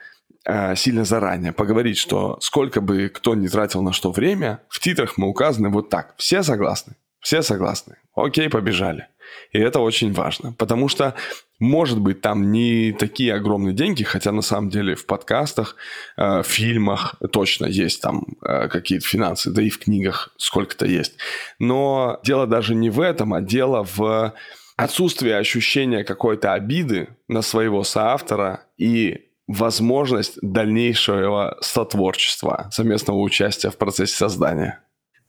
сильно 0.76 1.04
заранее 1.04 1.52
поговорить, 1.52 1.96
что 1.98 2.38
сколько 2.40 2.80
бы 2.80 3.08
кто 3.08 3.34
ни 3.34 3.48
тратил 3.48 3.82
на 3.82 3.92
что 3.92 4.12
время, 4.12 4.60
в 4.68 4.80
титрах 4.80 5.16
мы 5.16 5.28
указаны 5.28 5.70
вот 5.70 5.88
так. 5.88 6.14
Все 6.18 6.42
согласны? 6.42 6.96
Все 7.20 7.40
согласны. 7.40 7.96
Окей, 8.14 8.50
побежали. 8.50 9.08
И 9.52 9.58
это 9.58 9.80
очень 9.80 10.12
важно, 10.12 10.52
потому 10.52 10.88
что, 10.88 11.14
может 11.58 12.00
быть, 12.00 12.20
там 12.20 12.52
не 12.52 12.92
такие 12.92 13.34
огромные 13.34 13.72
деньги, 13.72 14.02
хотя 14.02 14.32
на 14.32 14.42
самом 14.42 14.68
деле 14.68 14.94
в 14.94 15.06
подкастах, 15.06 15.76
э, 16.16 16.42
в 16.42 16.46
фильмах 16.46 17.14
точно 17.32 17.66
есть 17.66 18.02
там 18.02 18.24
э, 18.42 18.68
какие-то 18.68 19.06
финансы, 19.06 19.50
да 19.50 19.62
и 19.62 19.70
в 19.70 19.78
книгах 19.78 20.34
сколько-то 20.36 20.86
есть. 20.86 21.14
Но 21.58 22.20
дело 22.24 22.46
даже 22.46 22.74
не 22.74 22.90
в 22.90 23.00
этом, 23.00 23.32
а 23.32 23.40
дело 23.40 23.86
в 23.96 24.34
отсутствии 24.76 25.30
ощущения 25.30 26.04
какой-то 26.04 26.52
обиды 26.52 27.08
на 27.28 27.42
своего 27.42 27.84
соавтора 27.84 28.64
и 28.76 29.28
возможность 29.46 30.38
дальнейшего 30.40 31.58
сотворчества, 31.60 32.68
совместного 32.72 33.18
участия 33.18 33.70
в 33.70 33.76
процессе 33.76 34.14
создания. 34.14 34.80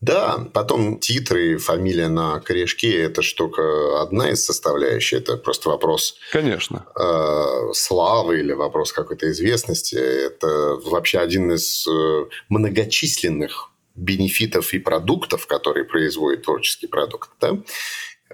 Да, 0.01 0.45
потом 0.53 0.99
титры, 0.99 1.57
фамилия 1.57 2.09
на 2.09 2.39
корешке– 2.39 3.01
это 3.03 3.21
штука 3.21 4.01
одна 4.01 4.29
из 4.29 4.45
составляющих. 4.45 5.19
Это 5.19 5.37
просто 5.37 5.69
вопрос 5.69 6.17
Конечно. 6.31 6.85
Э, 6.99 7.73
славы 7.73 8.39
или 8.39 8.51
вопрос 8.51 8.91
какой-то 8.91 9.31
известности. 9.31 9.95
Это 9.95 10.79
вообще 10.85 11.19
один 11.19 11.51
из 11.51 11.87
э, 11.87 12.25
многочисленных 12.49 13.71
бенефитов 13.95 14.73
и 14.73 14.79
продуктов, 14.79 15.47
которые 15.47 15.85
производит 15.85 16.43
творческий 16.43 16.87
продукт. 16.87 17.31
Да? 17.39 17.57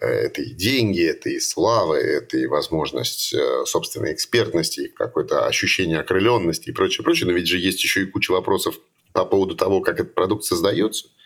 Это 0.01 0.41
и 0.41 0.53
деньги, 0.53 1.03
это 1.03 1.29
и 1.29 1.39
слава, 1.39 1.93
это 1.93 2.37
и 2.37 2.47
возможность 2.47 3.33
э, 3.33 3.65
собственной 3.65 4.13
экспертности, 4.13 4.87
какое-то 4.87 5.45
ощущение 5.45 5.99
окрыленности 5.99 6.69
и 6.69 6.73
прочее, 6.73 7.03
прочее. 7.03 7.27
Но 7.27 7.33
ведь 7.33 7.47
же 7.47 7.59
есть 7.59 7.83
еще 7.83 8.01
и 8.01 8.07
куча 8.07 8.31
вопросов 8.31 8.79
по 9.13 9.25
поводу 9.25 9.55
того, 9.55 9.81
как 9.81 9.99
этот 9.99 10.15
продукт 10.15 10.43
создается– 10.43 11.07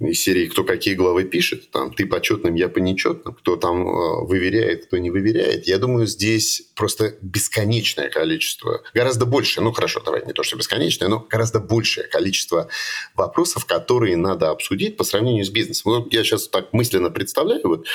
из 0.00 0.22
серии 0.22 0.46
«Кто 0.46 0.64
какие 0.64 0.94
главы 0.94 1.24
пишет», 1.24 1.70
там 1.70 1.92
«Ты 1.92 2.06
почетным, 2.06 2.54
я 2.54 2.68
по 2.68 2.78
нечетным», 2.78 3.34
кто 3.34 3.56
там 3.56 3.86
э, 3.86 4.24
выверяет, 4.26 4.86
кто 4.86 4.98
не 4.98 5.10
выверяет. 5.10 5.66
Я 5.66 5.78
думаю, 5.78 6.06
здесь 6.06 6.62
просто 6.74 7.16
бесконечное 7.22 8.10
количество, 8.10 8.82
гораздо 8.94 9.26
больше, 9.26 9.60
ну 9.60 9.72
хорошо, 9.72 10.00
давай 10.00 10.24
не 10.26 10.32
то, 10.32 10.42
что 10.42 10.56
бесконечное, 10.56 11.08
но 11.08 11.26
гораздо 11.28 11.60
большее 11.60 12.06
количество 12.06 12.68
вопросов, 13.14 13.66
которые 13.66 14.16
надо 14.16 14.50
обсудить 14.50 14.96
по 14.96 15.04
сравнению 15.04 15.44
с 15.44 15.50
бизнесом. 15.50 15.92
Вот 15.92 16.12
я 16.12 16.24
сейчас 16.24 16.48
так 16.48 16.72
мысленно 16.72 17.10
представляю, 17.10 17.62
вот, 17.64 17.86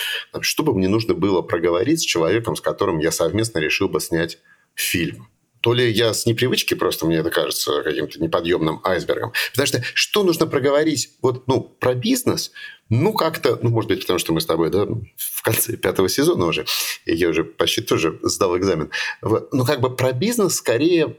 что 0.42 0.64
бы 0.64 0.74
мне 0.74 0.88
нужно 0.88 1.14
было 1.14 1.42
проговорить 1.42 2.02
с 2.02 2.04
человеком, 2.04 2.56
с 2.56 2.62
которым 2.62 3.00
я 3.00 3.12
совместно 3.12 3.60
решил 3.60 3.90
бы 3.90 4.00
снять 4.00 4.40
фильм 4.76 5.28
то 5.68 5.74
ли 5.74 5.92
я 5.92 6.14
с 6.14 6.26
непривычки 6.26 6.76
просто, 6.76 7.06
мне 7.06 7.18
это 7.18 7.30
кажется 7.30 7.84
каким-то 7.84 8.22
неподъемным 8.22 8.80
айсбергом. 8.86 9.34
Потому 9.52 9.68
что 9.68 9.84
что 9.96 10.24
нужно 10.24 10.48
проговорить 10.48 11.10
вот, 11.22 11.46
ну, 11.50 11.60
про 11.60 11.94
бизнес, 11.94 12.54
ну, 12.88 13.12
как-то, 13.12 13.60
ну, 13.62 13.70
может 13.70 13.90
быть, 13.90 14.00
потому 14.00 14.18
что 14.18 14.32
мы 14.32 14.40
с 14.40 14.46
тобой, 14.46 14.70
да, 14.70 14.86
в 15.18 15.42
конце 15.42 15.76
пятого 15.76 16.08
сезона 16.08 16.46
уже, 16.46 16.66
и 17.04 17.14
я 17.14 17.28
уже 17.28 17.44
почти 17.44 17.82
тоже 17.82 18.18
сдал 18.24 18.58
экзамен. 18.58 18.92
Ну, 19.22 19.66
как 19.66 19.82
бы 19.82 19.94
про 19.94 20.14
бизнес 20.14 20.56
скорее, 20.56 21.18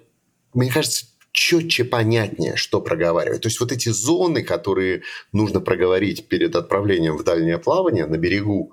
мне 0.55 0.73
кажется, 0.73 1.05
четче 1.31 1.85
понятнее, 1.85 2.57
что 2.57 2.81
проговаривать. 2.81 3.43
То 3.43 3.49
есть 3.49 3.61
вот 3.61 3.71
эти 3.71 3.91
зоны, 3.91 4.43
которые 4.43 5.03
нужно 5.31 5.61
проговорить 5.61 6.27
перед 6.27 6.57
отправлением 6.57 7.19
в 7.19 7.23
дальнее 7.23 7.59
плавание 7.59 8.07
на 8.07 8.17
берегу, 8.17 8.73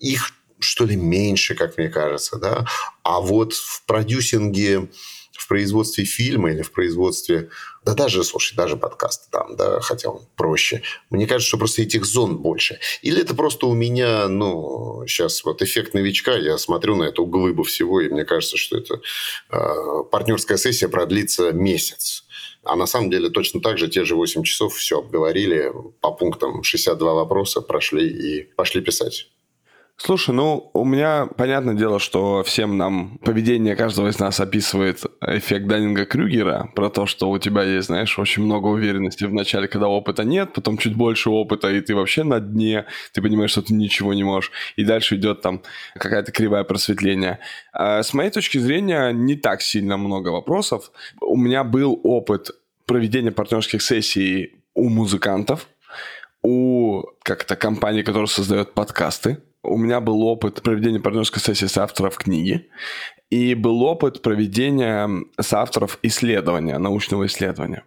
их 0.00 0.30
что 0.58 0.84
ли, 0.84 0.96
меньше, 0.96 1.54
как 1.54 1.76
мне 1.76 1.88
кажется, 1.88 2.38
да. 2.38 2.66
А 3.02 3.20
вот 3.20 3.52
в 3.52 3.84
продюсинге, 3.86 4.88
в 5.32 5.48
производстве 5.48 6.04
фильма 6.04 6.50
или 6.50 6.62
в 6.62 6.72
производстве, 6.72 7.50
да 7.84 7.94
даже, 7.94 8.24
слушай, 8.24 8.56
даже 8.56 8.76
подкаста 8.76 9.30
там, 9.30 9.56
да, 9.56 9.80
хотя 9.80 10.10
он 10.10 10.26
проще. 10.34 10.82
Мне 11.10 11.26
кажется, 11.26 11.48
что 11.48 11.58
просто 11.58 11.82
этих 11.82 12.04
зон 12.04 12.38
больше. 12.38 12.80
Или 13.02 13.20
это 13.20 13.34
просто 13.34 13.66
у 13.66 13.74
меня, 13.74 14.28
ну, 14.28 15.04
сейчас 15.06 15.44
вот 15.44 15.62
эффект 15.62 15.94
новичка, 15.94 16.34
я 16.36 16.58
смотрю 16.58 16.96
на 16.96 17.04
эту 17.04 17.26
глыбу 17.26 17.62
всего, 17.62 18.00
и 18.00 18.08
мне 18.08 18.24
кажется, 18.24 18.56
что 18.56 18.76
это 18.76 19.00
э, 19.50 20.02
партнерская 20.10 20.58
сессия 20.58 20.88
продлится 20.88 21.52
месяц. 21.52 22.24
А 22.64 22.74
на 22.74 22.86
самом 22.86 23.10
деле 23.10 23.30
точно 23.30 23.60
так 23.60 23.78
же 23.78 23.88
те 23.88 24.04
же 24.04 24.16
8 24.16 24.42
часов 24.42 24.74
все 24.74 24.98
обговорили, 24.98 25.72
по 26.00 26.10
пунктам 26.10 26.64
62 26.64 27.14
вопроса 27.14 27.60
прошли 27.60 28.08
и 28.08 28.42
пошли 28.42 28.80
писать. 28.80 29.28
Слушай, 29.98 30.34
ну, 30.34 30.70
у 30.74 30.84
меня 30.84 31.26
понятное 31.38 31.74
дело, 31.74 31.98
что 31.98 32.42
всем 32.42 32.76
нам 32.76 33.16
поведение 33.24 33.74
каждого 33.74 34.08
из 34.08 34.18
нас 34.18 34.38
описывает 34.40 35.02
эффект 35.22 35.66
Даннинга-Крюгера, 35.66 36.68
про 36.74 36.90
то, 36.90 37.06
что 37.06 37.30
у 37.30 37.38
тебя 37.38 37.62
есть, 37.62 37.86
знаешь, 37.86 38.18
очень 38.18 38.42
много 38.42 38.66
уверенности 38.66 39.24
в 39.24 39.32
начале, 39.32 39.68
когда 39.68 39.88
опыта 39.88 40.22
нет, 40.22 40.52
потом 40.52 40.76
чуть 40.76 40.94
больше 40.94 41.30
опыта, 41.30 41.70
и 41.70 41.80
ты 41.80 41.94
вообще 41.94 42.24
на 42.24 42.40
дне, 42.40 42.84
ты 43.12 43.22
понимаешь, 43.22 43.52
что 43.52 43.62
ты 43.62 43.72
ничего 43.72 44.12
не 44.12 44.22
можешь, 44.22 44.52
и 44.76 44.84
дальше 44.84 45.16
идет 45.16 45.40
там 45.40 45.62
какая-то 45.94 46.30
кривая 46.30 46.64
просветление. 46.64 47.38
А 47.72 48.02
с 48.02 48.12
моей 48.12 48.30
точки 48.30 48.58
зрения, 48.58 49.12
не 49.12 49.34
так 49.34 49.62
сильно 49.62 49.96
много 49.96 50.28
вопросов. 50.28 50.92
У 51.22 51.38
меня 51.38 51.64
был 51.64 51.98
опыт 52.04 52.50
проведения 52.84 53.32
партнерских 53.32 53.80
сессий 53.80 54.56
у 54.74 54.90
музыкантов, 54.90 55.68
у 56.42 57.02
как-то 57.22 57.56
компании, 57.56 58.02
которая 58.02 58.26
создает 58.26 58.74
подкасты, 58.74 59.38
у 59.66 59.76
меня 59.76 60.00
был 60.00 60.22
опыт 60.22 60.62
проведения 60.62 61.00
партнерской 61.00 61.42
сессии 61.42 61.66
с 61.66 61.76
авторов 61.78 62.16
книги, 62.16 62.68
и 63.30 63.54
был 63.54 63.82
опыт 63.82 64.22
проведения 64.22 65.10
с 65.40 65.52
авторов 65.52 65.98
исследования, 66.02 66.78
научного 66.78 67.26
исследования 67.26 67.84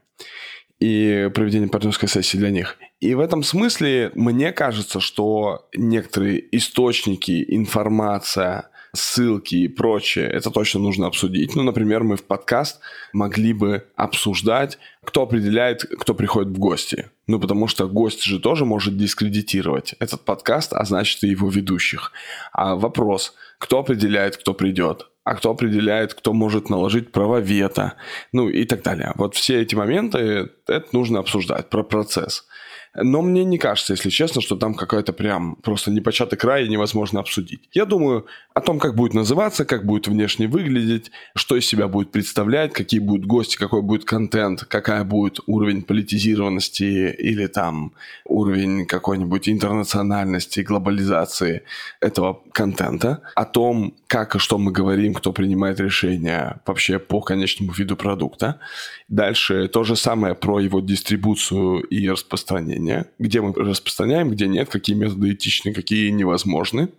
и 0.79 1.29
проведения 1.33 1.67
партнерской 1.67 2.07
сессии 2.07 2.37
для 2.37 2.51
них. 2.51 2.77
И 2.99 3.13
в 3.13 3.19
этом 3.19 3.43
смысле 3.43 4.11
мне 4.15 4.51
кажется, 4.51 4.99
что 4.99 5.67
некоторые 5.75 6.43
источники, 6.55 7.43
информация, 7.47 8.68
ссылки 8.93 9.55
и 9.55 9.67
прочее, 9.67 10.27
это 10.27 10.51
точно 10.51 10.79
нужно 10.79 11.07
обсудить. 11.07 11.55
Ну, 11.55 11.63
например, 11.63 12.03
мы 12.03 12.17
в 12.17 12.23
подкаст 12.23 12.79
могли 13.13 13.53
бы 13.53 13.85
обсуждать, 13.95 14.77
кто 15.03 15.23
определяет, 15.23 15.83
кто 15.99 16.13
приходит 16.13 16.49
в 16.49 16.59
гости. 16.59 17.09
Ну, 17.27 17.39
потому 17.39 17.67
что 17.67 17.87
гость 17.87 18.23
же 18.23 18.39
тоже 18.39 18.65
может 18.65 18.97
дискредитировать 18.97 19.95
этот 19.99 20.21
подкаст, 20.21 20.73
а 20.73 20.83
значит 20.85 21.23
и 21.23 21.27
его 21.27 21.49
ведущих. 21.49 22.11
А 22.51 22.75
вопрос, 22.75 23.33
кто 23.59 23.79
определяет, 23.79 24.37
кто 24.37 24.53
придет? 24.53 25.07
а 25.25 25.35
кто 25.35 25.51
определяет, 25.51 26.15
кто 26.15 26.33
может 26.33 26.69
наложить 26.69 27.11
право 27.11 27.37
вето, 27.37 27.93
ну 28.31 28.49
и 28.49 28.65
так 28.65 28.81
далее. 28.81 29.11
Вот 29.13 29.35
все 29.35 29.61
эти 29.61 29.75
моменты, 29.75 30.49
это 30.65 30.87
нужно 30.91 31.19
обсуждать, 31.19 31.69
про 31.69 31.83
процесс. 31.83 32.47
Но 32.95 33.21
мне 33.21 33.45
не 33.45 33.57
кажется, 33.57 33.93
если 33.93 34.09
честно, 34.09 34.41
что 34.41 34.55
там 34.55 34.73
какая-то 34.73 35.13
прям 35.13 35.55
просто 35.55 35.91
непочатый 35.91 36.37
край 36.37 36.65
и 36.65 36.69
невозможно 36.69 37.19
обсудить. 37.19 37.69
Я 37.71 37.85
думаю 37.85 38.25
о 38.53 38.61
том, 38.61 38.79
как 38.79 38.95
будет 38.95 39.13
называться, 39.13 39.65
как 39.65 39.85
будет 39.85 40.07
внешне 40.07 40.47
выглядеть, 40.47 41.11
что 41.35 41.55
из 41.55 41.65
себя 41.65 41.87
будет 41.87 42.11
представлять, 42.11 42.73
какие 42.73 42.99
будут 42.99 43.25
гости, 43.25 43.57
какой 43.57 43.81
будет 43.81 44.05
контент, 44.05 44.65
какая 44.65 45.03
будет 45.03 45.39
уровень 45.45 45.83
политизированности 45.83 47.15
или 47.17 47.47
там 47.47 47.93
уровень 48.25 48.85
какой-нибудь 48.85 49.47
интернациональности, 49.49 50.61
глобализации 50.61 51.63
этого 52.01 52.41
контента, 52.51 53.21
о 53.35 53.45
том, 53.45 53.93
как 54.07 54.35
и 54.35 54.39
что 54.39 54.57
мы 54.57 54.71
говорим, 54.71 55.13
кто 55.13 55.31
принимает 55.31 55.79
решения 55.79 56.59
вообще 56.65 56.99
по 56.99 57.21
конечному 57.21 57.71
виду 57.71 57.95
продукта. 57.95 58.59
Дальше 59.07 59.67
то 59.67 59.83
же 59.83 59.95
самое 59.95 60.35
про 60.35 60.59
его 60.59 60.79
дистрибуцию 60.81 61.81
и 61.81 62.09
распространение, 62.09 62.78
где 63.19 63.41
мы 63.41 63.53
распространяем, 63.53 64.31
где 64.31 64.47
нет, 64.47 64.69
какие 64.69 64.95
методы 64.95 65.33
этичны, 65.33 65.73
какие 65.73 66.09
невозможны. 66.09 66.89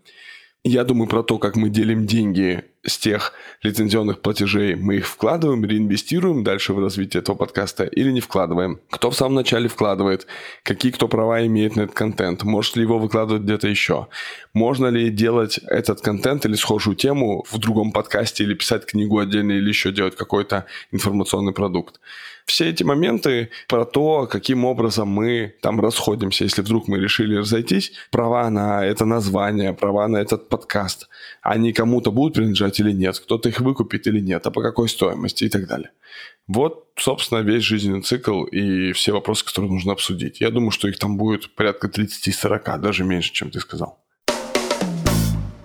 Я 0.62 0.84
думаю 0.84 1.08
про 1.08 1.22
то, 1.22 1.38
как 1.38 1.56
мы 1.56 1.70
делим 1.70 2.04
деньги 2.04 2.64
с 2.84 2.98
тех 2.98 3.32
лицензионных 3.62 4.20
платежей, 4.20 4.74
мы 4.74 4.96
их 4.96 5.06
вкладываем, 5.06 5.64
реинвестируем 5.64 6.44
дальше 6.44 6.74
в 6.74 6.78
развитие 6.78 7.22
этого 7.22 7.34
подкаста 7.34 7.84
или 7.84 8.10
не 8.10 8.20
вкладываем. 8.20 8.78
Кто 8.90 9.10
в 9.10 9.16
самом 9.16 9.36
начале 9.36 9.68
вкладывает, 9.68 10.26
какие 10.62 10.92
кто 10.92 11.08
права 11.08 11.46
имеет 11.46 11.76
на 11.76 11.82
этот 11.82 11.96
контент, 11.96 12.42
может 12.42 12.76
ли 12.76 12.82
его 12.82 12.98
выкладывать 12.98 13.44
где-то 13.44 13.68
еще, 13.68 14.08
можно 14.52 14.88
ли 14.88 15.08
делать 15.08 15.60
этот 15.66 16.02
контент 16.02 16.44
или 16.44 16.54
схожую 16.54 16.94
тему 16.94 17.42
в 17.50 17.56
другом 17.56 17.90
подкасте 17.90 18.44
или 18.44 18.52
писать 18.52 18.84
книгу 18.84 19.18
отдельно 19.18 19.52
или 19.52 19.68
еще 19.68 19.92
делать 19.92 20.14
какой-то 20.14 20.66
информационный 20.92 21.54
продукт. 21.54 22.00
Все 22.50 22.68
эти 22.68 22.82
моменты 22.82 23.50
про 23.68 23.84
то, 23.84 24.26
каким 24.26 24.64
образом 24.64 25.08
мы 25.08 25.54
там 25.62 25.80
расходимся, 25.80 26.44
если 26.44 26.62
вдруг 26.62 26.88
мы 26.88 26.98
решили 26.98 27.36
разойтись, 27.36 27.92
права 28.10 28.50
на 28.50 28.84
это 28.84 29.04
название, 29.04 29.72
права 29.72 30.08
на 30.08 30.18
этот 30.18 30.48
подкаст, 30.48 31.08
они 31.42 31.72
кому-то 31.72 32.10
будут 32.10 32.34
принадлежать 32.34 32.80
или 32.80 32.92
нет, 32.92 33.18
кто-то 33.20 33.48
их 33.48 33.60
выкупит 33.60 34.06
или 34.08 34.20
нет, 34.20 34.46
а 34.46 34.50
по 34.50 34.62
какой 34.62 34.88
стоимости 34.88 35.44
и 35.44 35.48
так 35.48 35.68
далее. 35.68 35.90
Вот, 36.48 36.88
собственно, 36.96 37.38
весь 37.38 37.62
жизненный 37.62 38.02
цикл 38.02 38.42
и 38.42 38.92
все 38.92 39.12
вопросы, 39.12 39.44
которые 39.44 39.70
нужно 39.70 39.92
обсудить. 39.92 40.40
Я 40.40 40.50
думаю, 40.50 40.72
что 40.72 40.88
их 40.88 40.98
там 40.98 41.16
будет 41.16 41.54
порядка 41.54 41.86
30-40, 41.86 42.78
даже 42.78 43.04
меньше, 43.04 43.32
чем 43.32 43.52
ты 43.52 43.60
сказал. 43.60 44.00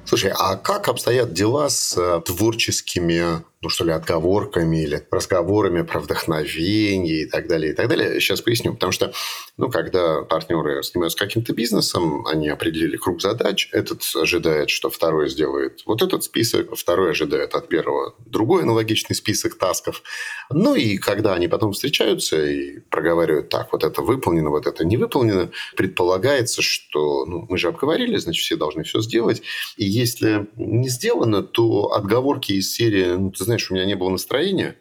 Слушай, 0.06 0.32
а 0.38 0.56
как 0.56 0.88
обстоят 0.88 1.34
дела 1.34 1.68
с 1.68 1.98
э, 1.98 2.22
творческими 2.22 3.44
ну 3.66 3.70
что 3.70 3.84
ли, 3.84 3.92
отговорками 3.92 4.84
или 4.84 5.08
разговорами 5.10 5.82
про 5.82 6.00
вдохновение 6.00 7.24
и 7.24 7.26
так 7.26 7.48
далее, 7.48 7.74
и 7.74 7.76
так 7.76 7.88
далее. 7.88 8.20
Сейчас 8.22 8.42
поясню. 8.42 8.74
Потому 8.76 8.92
что, 8.92 9.12
ну, 9.58 9.72
когда 9.72 10.22
партнеры 10.22 10.84
занимаются 10.84 11.18
каким-то 11.18 11.52
бизнесом, 11.52 12.28
они 12.28 12.48
определили 12.48 12.96
круг 12.96 13.24
задач, 13.24 13.70
этот 13.72 14.04
ожидает, 14.16 14.70
что 14.70 14.92
второй 14.92 15.30
сделает 15.30 15.82
вот 15.88 16.04
этот 16.04 16.24
список, 16.24 16.76
второй 16.76 17.12
ожидает 17.12 17.56
от 17.56 17.68
первого 17.68 18.14
другой 18.28 18.62
аналогичный 18.62 19.16
список 19.16 19.58
тасков. 19.58 20.04
Ну, 20.52 20.76
и 20.76 20.98
когда 20.98 21.34
они 21.34 21.48
потом 21.48 21.72
встречаются 21.72 22.46
и 22.46 22.82
проговаривают, 22.92 23.50
так, 23.50 23.70
вот 23.72 23.84
это 23.84 24.04
выполнено, 24.04 24.52
вот 24.52 24.68
это 24.68 24.86
не 24.86 24.98
выполнено, 24.98 25.50
предполагается, 25.76 26.62
что, 26.62 27.26
ну, 27.26 27.48
мы 27.50 27.58
же 27.58 27.70
обговорили, 27.70 28.18
значит, 28.18 28.44
все 28.44 28.58
должны 28.58 28.84
все 28.84 29.02
сделать. 29.02 29.42
И 29.76 29.86
если 29.86 30.48
не 30.56 30.88
сделано, 30.88 31.42
то 31.42 31.94
отговорки 31.94 32.52
из 32.52 32.72
серии, 32.72 33.16
ну, 33.16 33.32
ты 33.32 33.44
знаешь, 33.44 33.55
знаешь, 33.56 33.72
у 33.72 33.74
меня 33.74 33.86
не 33.86 33.96
было 33.96 34.10
настроения, 34.10 34.78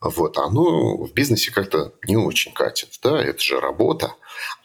вот, 0.00 0.36
оно 0.38 0.96
в 0.96 1.12
бизнесе 1.12 1.52
как-то 1.52 1.92
не 2.08 2.16
очень 2.16 2.52
катит, 2.52 2.88
да, 3.02 3.22
это 3.22 3.40
же 3.40 3.60
работа. 3.60 4.14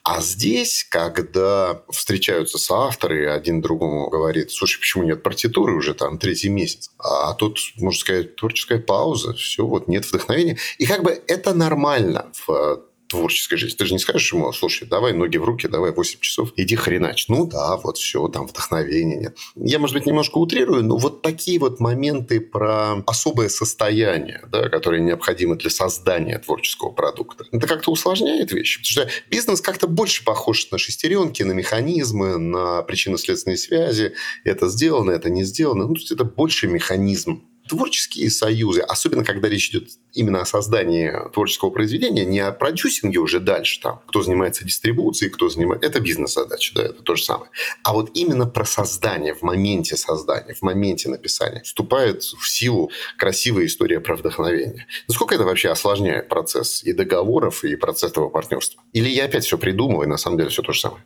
А 0.03 0.19
здесь, 0.19 0.83
когда 0.89 1.83
встречаются 1.89 2.57
соавторы, 2.57 3.23
и 3.23 3.25
один 3.25 3.61
другому 3.61 4.09
говорит, 4.09 4.51
слушай, 4.51 4.79
почему 4.79 5.03
нет 5.03 5.21
партитуры 5.21 5.75
уже 5.75 5.93
там 5.93 6.17
третий 6.17 6.49
месяц? 6.49 6.89
А 6.97 7.33
тут, 7.33 7.59
можно 7.77 7.99
сказать, 7.99 8.35
творческая 8.35 8.79
пауза, 8.79 9.33
все, 9.33 9.63
вот 9.63 9.87
нет 9.87 10.05
вдохновения. 10.05 10.57
И 10.79 10.87
как 10.87 11.03
бы 11.03 11.21
это 11.27 11.53
нормально 11.53 12.31
в 12.47 12.81
творческой 13.07 13.57
жизни. 13.57 13.77
Ты 13.77 13.85
же 13.85 13.93
не 13.93 13.99
скажешь 13.99 14.33
ему, 14.33 14.51
слушай, 14.53 14.87
давай 14.87 15.13
ноги 15.13 15.37
в 15.37 15.43
руки, 15.43 15.67
давай 15.67 15.91
8 15.91 16.19
часов, 16.19 16.53
иди 16.55 16.75
хренач. 16.75 17.27
Ну 17.27 17.45
да, 17.45 17.77
вот 17.77 17.97
все, 17.97 18.27
там 18.27 18.47
вдохновения 18.47 19.17
нет. 19.17 19.37
Я, 19.55 19.79
может 19.79 19.95
быть, 19.95 20.05
немножко 20.05 20.37
утрирую, 20.37 20.83
но 20.83 20.97
вот 20.97 21.21
такие 21.21 21.59
вот 21.59 21.79
моменты 21.79 22.39
про 22.39 23.03
особое 23.05 23.49
состояние, 23.49 24.43
да, 24.51 24.69
которое 24.69 25.01
необходимо 25.01 25.55
для 25.55 25.69
создания 25.69 26.37
творческого 26.39 26.91
продукта, 26.91 27.45
это 27.51 27.67
как-то 27.67 27.91
усложняет 27.91 28.51
вещи. 28.51 28.79
Потому 28.81 29.07
что 29.07 29.29
бизнес 29.29 29.61
как-то 29.61 29.87
больше 29.87 30.23
похож 30.23 30.69
на 30.71 30.77
шестеренки, 30.77 31.43
на 31.43 31.53
механизмы, 31.53 32.37
на 32.37 32.81
причинно-следственные 32.83 33.57
связи. 33.57 34.13
Это 34.43 34.67
сделано, 34.67 35.11
это 35.11 35.29
не 35.29 35.43
сделано. 35.43 35.87
Ну, 35.87 35.93
то 35.93 35.99
есть 35.99 36.11
это 36.11 36.23
больше 36.23 36.67
механизм 36.67 37.43
творческие 37.67 38.29
союзы, 38.29 38.81
особенно 38.81 39.23
когда 39.23 39.49
речь 39.49 39.69
идет 39.69 39.89
именно 40.13 40.41
о 40.41 40.45
создании 40.45 41.13
творческого 41.33 41.69
произведения, 41.69 42.25
не 42.25 42.39
о 42.39 42.51
продюсинге 42.51 43.19
уже 43.19 43.39
дальше, 43.39 43.79
там, 43.81 44.01
кто 44.07 44.21
занимается 44.21 44.65
дистрибуцией, 44.65 45.31
кто 45.31 45.49
занимается... 45.49 45.87
Это 45.87 45.99
бизнес-задача, 45.99 46.73
да, 46.75 46.83
это 46.83 47.03
то 47.03 47.15
же 47.15 47.23
самое. 47.23 47.51
А 47.83 47.93
вот 47.93 48.11
именно 48.13 48.45
про 48.45 48.65
создание, 48.65 49.33
в 49.33 49.41
моменте 49.43 49.95
создания, 49.97 50.53
в 50.53 50.61
моменте 50.61 51.09
написания 51.09 51.61
вступает 51.63 52.23
в 52.23 52.47
силу 52.47 52.91
красивая 53.17 53.65
история 53.65 53.99
про 53.99 54.15
вдохновение. 54.15 54.87
Насколько 55.07 55.35
это 55.35 55.43
вообще 55.43 55.69
осложняет 55.69 56.29
процесс 56.29 56.83
и 56.83 56.93
договоров, 56.93 57.63
и 57.63 57.75
процесс 57.75 58.11
этого 58.11 58.29
партнерства? 58.29 58.81
Или 58.93 59.09
я 59.09 59.25
опять 59.25 59.45
все 59.45 59.57
придумал, 59.57 60.03
и 60.03 60.07
на 60.07 60.17
самом 60.17 60.37
деле 60.37 60.49
все 60.49 60.61
то 60.61 60.73
же 60.73 60.79
самое? 60.79 61.03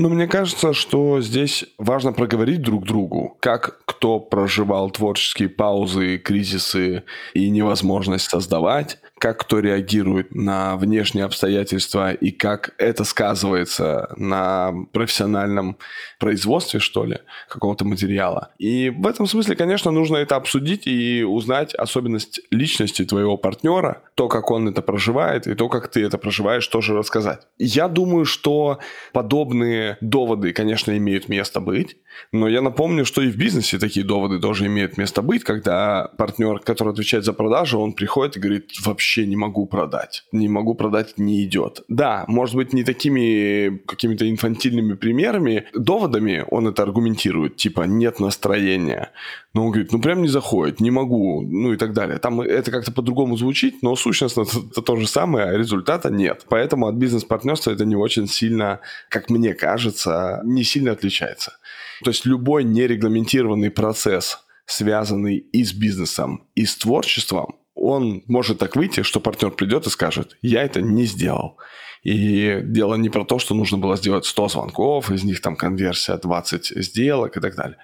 Ну, 0.00 0.08
мне 0.08 0.26
кажется, 0.26 0.72
что 0.72 1.20
здесь 1.20 1.66
важно 1.76 2.14
проговорить 2.14 2.62
друг 2.62 2.86
другу, 2.86 3.36
как 3.38 3.82
кто 3.84 4.18
проживал 4.18 4.90
творческие 4.90 5.50
паузы, 5.50 6.16
кризисы 6.16 7.04
и 7.34 7.50
невозможность 7.50 8.30
создавать, 8.30 8.98
как 9.20 9.40
кто 9.40 9.60
реагирует 9.60 10.34
на 10.34 10.76
внешние 10.76 11.26
обстоятельства 11.26 12.12
и 12.12 12.30
как 12.30 12.74
это 12.78 13.04
сказывается 13.04 14.12
на 14.16 14.72
профессиональном 14.92 15.76
производстве, 16.18 16.80
что 16.80 17.04
ли, 17.04 17.18
какого-то 17.48 17.84
материала. 17.84 18.52
И 18.58 18.88
в 18.88 19.06
этом 19.06 19.26
смысле, 19.26 19.56
конечно, 19.56 19.90
нужно 19.90 20.16
это 20.16 20.36
обсудить 20.36 20.86
и 20.86 21.22
узнать 21.22 21.74
особенность 21.74 22.40
личности 22.50 23.04
твоего 23.04 23.36
партнера, 23.36 24.02
то, 24.14 24.28
как 24.28 24.50
он 24.50 24.68
это 24.68 24.80
проживает, 24.80 25.46
и 25.46 25.54
то, 25.54 25.68
как 25.68 25.88
ты 25.88 26.02
это 26.02 26.16
проживаешь, 26.16 26.66
тоже 26.66 26.96
рассказать. 26.96 27.46
Я 27.58 27.88
думаю, 27.88 28.24
что 28.24 28.78
подобные 29.12 29.98
доводы, 30.00 30.52
конечно, 30.54 30.96
имеют 30.96 31.28
место 31.28 31.60
быть, 31.60 31.98
но 32.32 32.48
я 32.48 32.62
напомню, 32.62 33.04
что 33.04 33.20
и 33.20 33.30
в 33.30 33.36
бизнесе 33.36 33.78
такие 33.78 34.04
доводы 34.04 34.40
тоже 34.40 34.66
имеют 34.66 34.96
место 34.96 35.20
быть, 35.20 35.44
когда 35.44 36.10
партнер, 36.16 36.58
который 36.60 36.92
отвечает 36.92 37.24
за 37.24 37.34
продажу, 37.34 37.78
он 37.78 37.92
приходит 37.92 38.36
и 38.36 38.40
говорит, 38.40 38.70
вообще 38.84 39.09
не 39.18 39.36
могу 39.36 39.66
продать, 39.66 40.24
не 40.32 40.48
могу 40.48 40.74
продать, 40.74 41.18
не 41.18 41.44
идет. 41.44 41.82
Да, 41.88 42.24
может 42.28 42.54
быть, 42.54 42.72
не 42.72 42.84
такими 42.84 43.78
какими-то 43.86 44.28
инфантильными 44.28 44.94
примерами, 44.94 45.66
доводами 45.74 46.44
он 46.50 46.68
это 46.68 46.82
аргументирует, 46.82 47.56
типа 47.56 47.82
нет 47.82 48.20
настроения. 48.20 49.12
Но 49.52 49.64
он 49.64 49.70
говорит, 49.72 49.92
ну 49.92 50.00
прям 50.00 50.22
не 50.22 50.28
заходит, 50.28 50.80
не 50.80 50.90
могу, 50.90 51.42
ну 51.42 51.72
и 51.72 51.76
так 51.76 51.92
далее. 51.92 52.18
Там 52.18 52.40
это 52.40 52.70
как-то 52.70 52.92
по-другому 52.92 53.36
звучит, 53.36 53.82
но 53.82 53.96
сущностно 53.96 54.42
это 54.42 54.82
то 54.82 54.96
же 54.96 55.08
самое, 55.08 55.46
а 55.46 55.58
результата 55.58 56.10
нет. 56.10 56.46
Поэтому 56.48 56.86
от 56.86 56.94
бизнес-партнерства 56.94 57.72
это 57.72 57.84
не 57.84 57.96
очень 57.96 58.28
сильно, 58.28 58.80
как 59.08 59.30
мне 59.30 59.54
кажется, 59.54 60.40
не 60.44 60.62
сильно 60.62 60.92
отличается. 60.92 61.58
То 62.04 62.10
есть 62.10 62.24
любой 62.26 62.64
нерегламентированный 62.64 63.70
процесс, 63.70 64.38
связанный 64.66 65.36
и 65.36 65.64
с 65.64 65.72
бизнесом, 65.72 66.46
и 66.54 66.64
с 66.64 66.76
творчеством, 66.76 67.56
он 67.90 68.22
может 68.26 68.58
так 68.58 68.76
выйти, 68.76 69.02
что 69.02 69.20
партнер 69.20 69.50
придет 69.50 69.86
и 69.86 69.90
скажет, 69.90 70.36
я 70.42 70.62
это 70.62 70.80
не 70.80 71.04
сделал. 71.04 71.58
И 72.02 72.60
дело 72.62 72.94
не 72.94 73.10
про 73.10 73.24
то, 73.24 73.38
что 73.38 73.54
нужно 73.54 73.78
было 73.78 73.96
сделать 73.96 74.24
100 74.24 74.48
звонков, 74.48 75.10
из 75.10 75.22
них 75.22 75.40
там 75.40 75.56
конверсия 75.56 76.16
20 76.16 76.72
сделок 76.82 77.36
и 77.36 77.40
так 77.40 77.54
далее. 77.54 77.76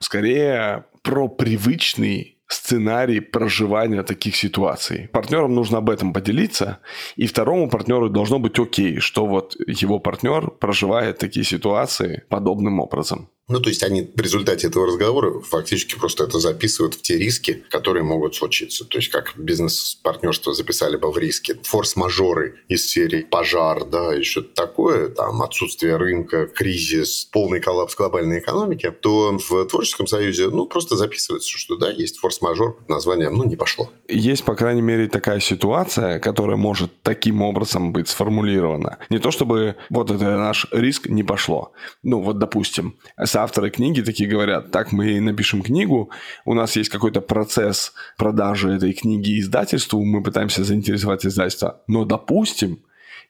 Скорее 0.00 0.84
про 1.02 1.28
привычный 1.28 2.38
сценарий 2.52 3.20
проживания 3.20 4.02
таких 4.02 4.36
ситуаций. 4.36 5.08
Партнерам 5.12 5.54
нужно 5.54 5.78
об 5.78 5.88
этом 5.88 6.12
поделиться, 6.12 6.78
и 7.16 7.26
второму 7.26 7.70
партнеру 7.70 8.10
должно 8.10 8.38
быть 8.38 8.58
окей, 8.58 8.98
что 8.98 9.26
вот 9.26 9.56
его 9.66 9.98
партнер 9.98 10.50
проживает 10.50 11.18
такие 11.18 11.44
ситуации 11.44 12.24
подобным 12.28 12.80
образом. 12.80 13.30
Ну, 13.52 13.60
то 13.60 13.68
есть 13.68 13.82
они 13.82 14.10
в 14.14 14.18
результате 14.18 14.68
этого 14.68 14.86
разговора 14.86 15.40
фактически 15.40 15.98
просто 15.98 16.24
это 16.24 16.38
записывают 16.38 16.94
в 16.94 17.02
те 17.02 17.18
риски, 17.18 17.64
которые 17.68 18.02
могут 18.02 18.34
случиться. 18.34 18.86
То 18.86 18.96
есть 18.96 19.10
как 19.10 19.34
бизнес-партнерство 19.36 20.54
записали 20.54 20.96
бы 20.96 21.12
в 21.12 21.18
риски. 21.18 21.60
Форс-мажоры 21.62 22.60
из 22.68 22.88
серии 22.88 23.20
пожар, 23.20 23.84
да, 23.84 24.16
и 24.16 24.22
что-то 24.22 24.54
такое, 24.54 25.08
там 25.10 25.42
отсутствие 25.42 25.96
рынка, 25.96 26.46
кризис, 26.46 27.28
полный 27.30 27.60
коллапс 27.60 27.94
глобальной 27.94 28.38
экономики, 28.38 28.90
то 28.90 29.36
в 29.36 29.66
творческом 29.66 30.06
союзе, 30.06 30.48
ну, 30.48 30.64
просто 30.64 30.96
записывается, 30.96 31.50
что 31.50 31.76
да, 31.76 31.90
есть 31.90 32.20
форс-мажор 32.20 32.78
под 32.78 32.88
названием, 32.88 33.34
ну, 33.34 33.44
не 33.44 33.56
пошло. 33.56 33.90
Есть, 34.08 34.44
по 34.44 34.54
крайней 34.54 34.80
мере, 34.80 35.08
такая 35.08 35.40
ситуация, 35.40 36.20
которая 36.20 36.56
может 36.56 37.02
таким 37.02 37.42
образом 37.42 37.92
быть 37.92 38.08
сформулирована. 38.08 38.96
Не 39.10 39.18
то 39.18 39.30
чтобы 39.30 39.76
вот 39.90 40.10
это 40.10 40.38
наш 40.38 40.66
риск 40.70 41.08
не 41.08 41.22
пошло. 41.22 41.72
Ну, 42.02 42.22
вот, 42.22 42.38
допустим, 42.38 42.96
авторы 43.42 43.70
книги 43.70 44.00
такие 44.02 44.28
говорят, 44.28 44.70
так, 44.70 44.92
мы 44.92 45.20
напишем 45.20 45.62
книгу, 45.62 46.10
у 46.44 46.54
нас 46.54 46.76
есть 46.76 46.90
какой-то 46.90 47.20
процесс 47.20 47.92
продажи 48.16 48.70
этой 48.72 48.92
книги 48.92 49.40
издательству, 49.40 50.04
мы 50.04 50.22
пытаемся 50.22 50.64
заинтересовать 50.64 51.26
издательство, 51.26 51.80
но, 51.86 52.04
допустим, 52.04 52.78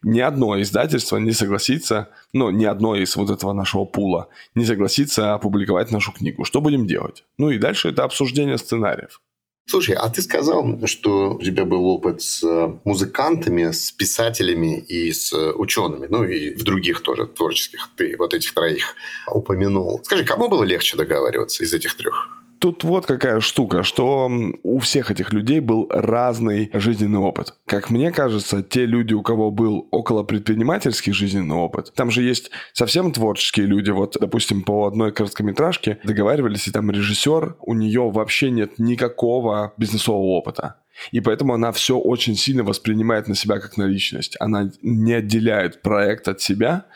ни 0.02 0.20
одно 0.20 0.60
издательство 0.60 1.18
не 1.18 1.32
согласится, 1.32 2.08
ну, 2.32 2.50
ни 2.50 2.64
одно 2.64 2.96
из 2.96 3.16
вот 3.16 3.30
этого 3.30 3.52
нашего 3.52 3.84
пула 3.84 4.28
не 4.54 4.64
согласится 4.64 5.34
опубликовать 5.34 5.92
нашу 5.92 6.12
книгу. 6.12 6.44
Что 6.44 6.60
будем 6.60 6.86
делать? 6.86 7.24
Ну 7.38 7.50
и 7.50 7.58
дальше 7.58 7.88
это 7.88 8.04
обсуждение 8.04 8.58
сценариев. 8.58 9.20
Слушай, 9.66 9.94
а 9.94 10.08
ты 10.10 10.22
сказал, 10.22 10.86
что 10.86 11.34
у 11.34 11.42
тебя 11.42 11.64
был 11.64 11.86
опыт 11.86 12.20
с 12.20 12.42
э, 12.42 12.74
музыкантами, 12.84 13.70
с 13.70 13.92
писателями 13.92 14.78
и 14.78 15.12
с 15.12 15.32
э, 15.32 15.52
учеными, 15.52 16.06
ну 16.10 16.24
и 16.24 16.54
в 16.54 16.62
других 16.64 17.00
тоже 17.00 17.26
творческих. 17.26 17.88
Ты 17.96 18.16
вот 18.18 18.34
этих 18.34 18.52
троих 18.52 18.94
упомянул. 19.30 20.00
Скажи, 20.04 20.24
кому 20.24 20.48
было 20.48 20.64
легче 20.64 20.96
договариваться 20.96 21.64
из 21.64 21.72
этих 21.72 21.94
трех? 21.94 22.41
Тут 22.62 22.84
вот 22.84 23.06
какая 23.06 23.40
штука, 23.40 23.82
что 23.82 24.30
у 24.62 24.78
всех 24.78 25.10
этих 25.10 25.32
людей 25.32 25.58
был 25.58 25.88
разный 25.90 26.70
жизненный 26.72 27.18
опыт. 27.18 27.54
Как 27.66 27.90
мне 27.90 28.12
кажется, 28.12 28.62
те 28.62 28.86
люди, 28.86 29.14
у 29.14 29.22
кого 29.22 29.50
был 29.50 29.88
около 29.90 30.22
предпринимательский 30.22 31.12
жизненный 31.12 31.56
опыт, 31.56 31.92
там 31.96 32.12
же 32.12 32.22
есть 32.22 32.52
совсем 32.72 33.10
творческие 33.10 33.66
люди. 33.66 33.90
Вот, 33.90 34.16
допустим, 34.20 34.62
по 34.62 34.86
одной 34.86 35.10
короткометражке 35.10 35.98
договаривались, 36.04 36.68
и 36.68 36.70
там 36.70 36.88
режиссер, 36.92 37.56
у 37.58 37.74
нее 37.74 38.08
вообще 38.08 38.52
нет 38.52 38.78
никакого 38.78 39.72
бизнесового 39.76 40.36
опыта. 40.36 40.76
И 41.10 41.20
поэтому 41.20 41.54
она 41.54 41.72
все 41.72 41.96
очень 41.98 42.36
сильно 42.36 42.64
воспринимает 42.64 43.28
на 43.28 43.34
себя 43.34 43.58
как 43.58 43.76
на 43.76 43.84
личность. 43.84 44.36
Она 44.40 44.70
не 44.82 45.12
отделяет 45.14 45.82
проект 45.82 46.28
от 46.28 46.40
себя, 46.40 46.86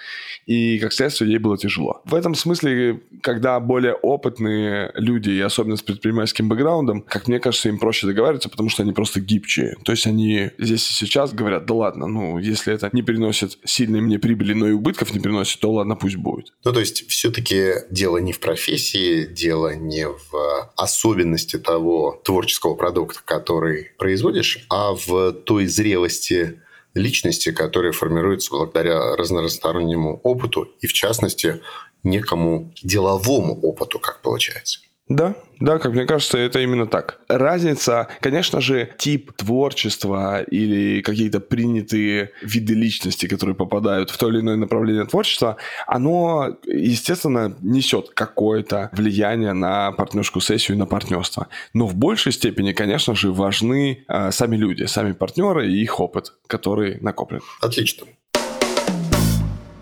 и, 0.47 0.79
как 0.79 0.92
следствие, 0.92 1.33
ей 1.33 1.38
было 1.38 1.59
тяжело. 1.59 2.03
В 2.05 2.14
этом 2.14 2.35
смысле, 2.35 3.03
когда 3.21 3.59
более 3.59 3.95
опытные 3.95 4.92
люди, 4.95 5.31
и 5.31 5.40
особенно 5.40 5.77
с 5.77 5.83
предпринимательским 5.83 6.49
бэкграундом, 6.49 7.03
как 7.03 7.27
мне 7.27 7.40
кажется, 7.40 7.69
им 7.69 7.79
проще 7.79 8.07
договариваться, 8.07 8.49
потому 8.49 8.69
что 8.69 8.85
они 8.85 8.92
просто 8.92 9.21
гибче. 9.21 9.75
То 9.85 9.92
есть 9.92 10.07
они 10.07 10.51
здесь 10.59 10.88
и 10.90 10.95
сейчас 10.95 11.33
говорят, 11.33 11.66
да 11.66 11.75
ладно, 11.75 12.07
ну, 12.07 12.38
если 12.38 12.73
это 12.73 12.88
не 12.92 13.03
приносит 13.03 13.59
сильной 13.64 14.01
мне 14.01 14.19
прибыли, 14.21 14.53
но 14.53 14.69
и 14.69 14.73
убытков 14.73 15.12
не 15.12 15.21
приносит, 15.21 15.61
то 15.61 15.73
ладно, 15.73 15.97
пусть 15.97 16.16
будет. 16.16 16.53
Ну, 16.64 16.73
то 16.73 16.81
есть 16.81 17.09
все-таки 17.09 17.73
дело 17.90 18.19
не 18.19 18.33
в 18.33 18.38
профессии, 18.38 19.27
дело 19.27 19.75
не 19.75 20.07
в 20.07 20.73
особенности 20.77 21.59
того 21.59 22.21
творческого 22.25 22.75
продукта, 22.75 23.21
который 23.25 23.90
производишь, 23.96 24.66
а 24.68 24.94
в 24.94 25.32
той 25.32 25.66
зрелости 25.66 26.61
личности, 26.94 27.52
которая 27.52 27.92
формируется 27.92 28.50
благодаря 28.50 29.16
разностороннему 29.16 30.20
опыту 30.22 30.68
и, 30.80 30.87
в 30.87 30.92
частности, 30.92 31.61
некому 32.02 32.72
деловому 32.82 33.59
опыту, 33.61 33.98
как 33.98 34.22
получается. 34.22 34.80
Да, 35.09 35.37
да, 35.59 35.79
как 35.79 35.92
мне 35.92 36.05
кажется, 36.05 36.38
это 36.38 36.61
именно 36.61 36.87
так. 36.87 37.19
Разница, 37.29 38.09
конечно 38.21 38.61
же, 38.61 38.90
тип 38.99 39.33
творчества 39.33 40.42
или 40.42 41.01
какие-то 41.01 41.40
принятые 41.40 42.33
виды 42.42 42.75
личности, 42.75 43.27
которые 43.27 43.55
попадают 43.55 44.11
в 44.11 44.19
то 44.19 44.29
или 44.29 44.40
иное 44.40 44.57
направление 44.57 45.07
творчества, 45.07 45.57
оно, 45.87 46.57
естественно, 46.66 47.57
несет 47.62 48.11
какое-то 48.11 48.90
влияние 48.92 49.55
на 49.55 49.92
партнерскую 49.92 50.42
сессию 50.42 50.77
и 50.77 50.79
на 50.79 50.87
партнерство. 50.87 51.49
Но 51.73 51.87
в 51.87 51.95
большей 51.95 52.33
степени, 52.33 52.73
конечно 52.73 53.14
же, 53.14 53.33
важны 53.33 54.05
э, 54.09 54.31
сами 54.33 54.57
люди, 54.57 54.85
сами 54.85 55.12
партнеры 55.12 55.71
и 55.71 55.83
их 55.83 56.01
опыт, 56.01 56.35
который 56.47 56.99
накоплен. 57.01 57.40
Отлично. 57.62 58.07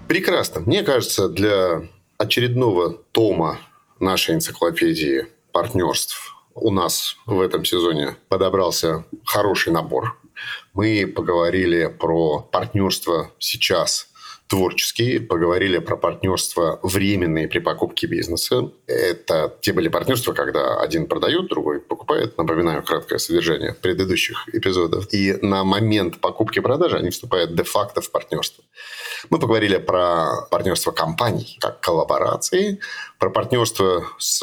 Прекрасно. 0.06 0.60
Мне 0.60 0.82
кажется, 0.82 1.28
для 1.28 1.82
очередного 2.18 2.94
тома 3.12 3.58
нашей 3.98 4.34
энциклопедии 4.36 5.26
партнерств 5.54 6.34
у 6.54 6.70
нас 6.72 7.16
в 7.26 7.40
этом 7.40 7.64
сезоне 7.64 8.16
подобрался 8.28 9.06
хороший 9.24 9.72
набор. 9.72 10.18
Мы 10.72 11.06
поговорили 11.06 11.86
про 11.86 12.40
партнерство 12.40 13.30
сейчас 13.38 14.08
творческие, 14.54 15.20
поговорили 15.20 15.78
про 15.78 15.96
партнерство 15.96 16.78
временные 16.84 17.48
при 17.48 17.58
покупке 17.58 18.06
бизнеса. 18.06 18.70
Это 18.86 19.52
те 19.60 19.72
были 19.72 19.88
партнерства, 19.88 20.32
когда 20.32 20.80
один 20.80 21.08
продает, 21.08 21.48
другой 21.48 21.80
покупает. 21.80 22.38
Напоминаю 22.38 22.84
краткое 22.84 23.18
содержание 23.18 23.74
предыдущих 23.74 24.48
эпизодов. 24.52 25.12
И 25.12 25.32
на 25.42 25.64
момент 25.64 26.20
покупки-продажи 26.20 26.96
они 26.96 27.10
вступают 27.10 27.56
де-факто 27.56 28.00
в 28.00 28.12
партнерство. 28.12 28.62
Мы 29.28 29.40
поговорили 29.40 29.78
про 29.78 30.46
партнерство 30.52 30.92
компаний 30.92 31.58
как 31.60 31.80
коллаборации, 31.80 32.78
про 33.18 33.30
партнерство 33.30 34.04
с 34.18 34.40